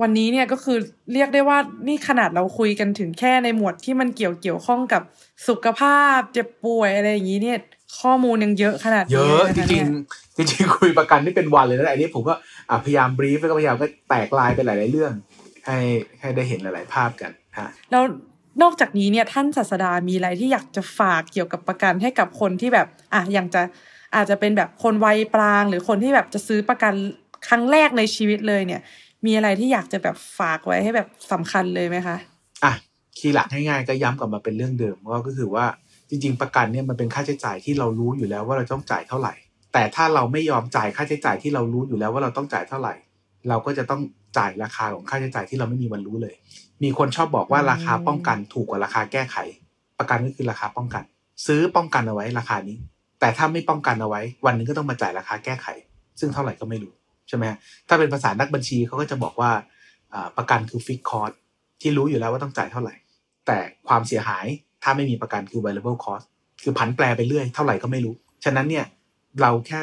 [0.00, 0.78] วันนี้เนี่ยก็คือ
[1.12, 5.02] เรียกได้ว่านี่ขนาดเราคุยกันถึงแค่ในหมวดที่มันเกี่ยวเกี่ยวข้องกับ
[5.48, 7.58] สุขภาพเจ็บป่วยอะไรอย่างนี้เนี่ย
[8.00, 12.34] ข้อมูลยังเยอะขนาดเยนี้อะลจนคริงเนี่ยๆจริงๆคุยประกันนี่เป็นวันเลยนะแต่อันนี้ผมก็
[12.70, 15.12] อะพยายามบรีฟแล้วก็พยายามก็แตกลายไปหลาย ๆ เรื่อง
[15.66, 15.78] ให้
[16.20, 18.02] ให้ได้เห็นหลาย ๆ ภาพกันฮะแล้ว
[18.62, 23.62] นอกจากนี้เนี่ยท่านศาสดามีอะไรที่อยากจะฝากเกี่ยวกับประกันให้กับคนที่แบบอะอย่างจะ
[24.14, 26.94] อาจจะเป็นแบบคนวัยปราง หรือคนที่แบบจะซื้อประกัน
[27.48, 28.80] ครั้งแรกในชีวิตเลยเนี่ย
[29.26, 32.16] มีอะไรที่อยากจะแบบฝากไว้ให้แบบสำคัญเลยไหมคะ
[32.64, 32.72] อะ
[33.18, 35.66] คีย์หลักง่ายๆก็ย้ำกลับมาเป็นเรื่องเดิมว่าก็คือว่า
[36.08, 39.34] จริง ๆ ประกันเนี่ยมันเป็นค่าใช้จ่ายที่เรารู้อยู่แล้วว่าเราต้องจ่ายเท่าไหร่
[39.72, 42.94] แต่ถ้าเราไม่ยอมจ่ายค่าใช้จ่ายที่เรารู้อยู่แล้วว่าเราต้องจ่ายเท่าไหร่
[43.48, 44.00] เราก็จะต้อง
[44.38, 46.34] จ่ายราคาของค่าใช้จ่ายที่เราไม่มีวันรู้เลย
[46.82, 49.36] มีคนชอบบอกว่าราคาป้องกันถูกกว่าราคาแก้ไข
[49.98, 51.02] ประกันก็คือราคาป้องกัน
[51.46, 52.76] ซื้อป้องกันเอาไว้ราคานี้
[53.20, 55.66] แต่ถ้าไม่ป้องกันเอาไว้ วันหนึงก็ต้องมาจ่ายราคาแก้ไข
[56.20, 56.92] ซึ่งเท่าไหร่ก็ไม่รู้
[57.28, 57.44] ใช่ไหม
[57.88, 59.50] ถ้าเป็นภาษานักบัญชีเขาก็จะบอกว่า
[60.36, 61.32] ประกันคือฟิกคอร์ส
[61.80, 62.94] ที่รู้อยู่แล้วว่าต้องจ่ายเท่าไหร่
[63.46, 64.46] แต่ความเสียหาย
[64.82, 66.24] ถ้าไม่มีประกันคือ variable cost
[66.62, 68.84] คือผันแปรไปเรื่อยเท่าไหร่ก็ไม่รู้ ฉะนั้นเนี่ย
[69.42, 69.80] เราแค่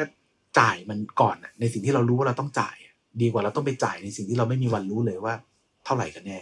[0.58, 2.76] จ่ายมันก่อนน่ะในสิ่งที่เรารู้ว่าเราต้องจ่าย
[3.20, 5.34] ดีกว่าเราต้องไปจ่ายในสิ่งที่เราไม่มีวันรู้เลยว่า
[5.84, 6.38] เท่าไหร่กันแน่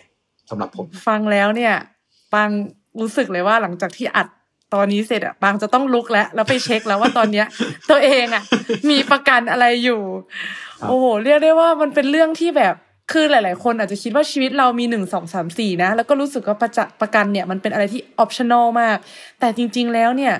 [0.50, 1.74] สำหรับผม ฟังแล้วเนี่ย
[2.32, 2.50] ปาง
[3.00, 4.28] รู้สึกเลยว่าหลังจากที่อัด
[4.74, 7.46] ตอนนี้เสร็จอะปางจะต้องลุกแล้วแล้วไปเช็คแล้วว่าตอนเนี้ย
[7.90, 8.42] ตัวเองอะ
[8.90, 10.02] มีประกันอะไรอยู่
[10.80, 12.74] ครับโอ้โหเรียกได้ว่ามันเป็นเรื่องที่แบบ
[13.12, 18.96] คือหลาย ๆ คนอาจจะคิดว่าชีวิตเรามีหนึ่งสองสามสี่นะ แล้วก็รู้สึกว่าประจะประกันเนี่ยมันเป็นอะไรที่ออปชั่นอลมาก
[19.40, 20.34] แต่จริง ๆ แล้วเนี่ย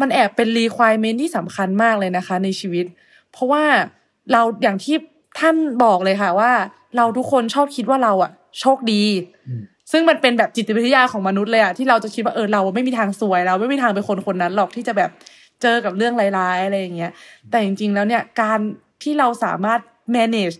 [0.00, 2.86] มันแอบเป็น requirement ที่สำคัญมากเลยนะคะ ในชีวิต
[3.32, 3.64] เพราะว่า
[4.32, 4.96] เราอย่างที่
[5.38, 6.52] ท่านบอกเลยค่ะว่า
[6.96, 9.04] เราทุกคนชอบคิดว่าเราอะโชคดี
[9.48, 9.62] อืม
[9.96, 15.10] ซึ่งมันเป็นแบบจิตวิทยาของมนุษย์เลยอะที่เราจะคิดว่าเออเราไม่มีทางสวยเราไม่มีทางเป็นคนคนนั้นหรอกที่จะแบบ
[15.62, 17.12] เจอกับเรื่องร้ายๆอะไรอย่างเงี้ย
[17.50, 18.58] แต่จริงๆแล้วเนี่ยการ
[19.02, 19.80] ที่เราสามารถ
[20.16, 20.56] manage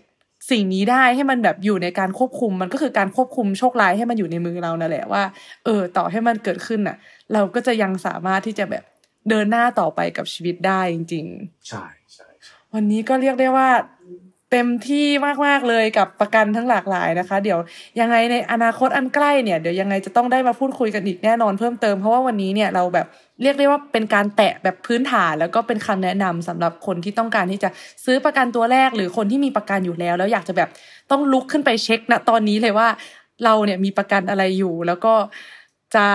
[0.51, 5.23] สิ่งนี้ได้ให้มันแบบอยู่ในการควบคุมมันก็คือการควบคุมโชคร้ายให้มันอยู่ในมือเรานั่นแหละว่า
[5.65, 6.97] เออ ต่อให้มันเกิดขึ้นน่ะ
[7.33, 8.83] เราก็จะยังสามารถที่จะแบบ
[9.29, 13.69] เดินหน้าต่อไปกับชีวิตได้จริง ๆ ใช่ใช่ใช่วันนี้ก็เรียกได้ว่า
[14.51, 15.07] เต็มที่
[15.45, 17.59] มากๆเลยกับประกันทั้งหลากหลายนะคะ เดี๋ยว
[17.99, 23.07] ยังไงในอนาคตอันใกล้เนี่ยเดี๋ยวยังไงจะต้องได้มาพูดคุยกันอีกแน่นอนเพิ่มเติมเพราะว่าวันนี้เนี่ยเราแบบ
[23.41, 27.69] เรียกได้ว่าเป็นการแตะแบบพื้นฐาน แล้วก็เป็นคำแนะนำสำหรับคนที่ต้องการที่จะ
[28.05, 30.69] ซื้อประกันตัวแรก หรือคนที่มีประกันอยู่แล้ว แล้วอยากจะแบบ
[31.11, 32.87] ต้องลุกขึ้นไปเช็คณตอนนี้เลยว่า
[33.43, 35.13] เราเนี่ยมีประกันอะไรอยู่แล้วก็
[35.95, 36.05] จะ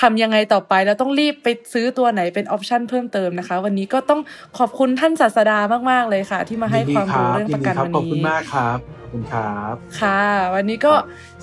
[0.00, 4.20] ทำยังไงต่อไปแล้วต้องรีบไปซื้อตัวไหนเป็นออปชันเพิ่มเติมนะคะ วันนี้ก็ต้อง
[4.58, 5.58] ขอบคุณท่านศาสดา
[5.90, 10.22] มาก ๆ เลยค่ะ ที่มาให้ความรู้เรื่องประกันยิวันดีครับขอบคุณนี้มากครับขอบคุณครับ ค่ะ
[10.54, 10.92] วันนี้ก็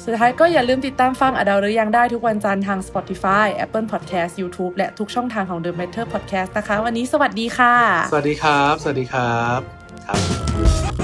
[0.03, 7.76] สุดท้ายก็อย่าลืมติดตามฟังอดาหรือยังได้ทุกวันจันทร์ทาง Spotify Apple Podcast YouTube และทุกช่องทางของ The Matter Podcast นะคะ วันนี้สวัสดีค่ะ
[8.11, 9.59] สวัสดีครับ สวัสดีครับ
[10.05, 10.15] ครั
[10.99, 11.01] บ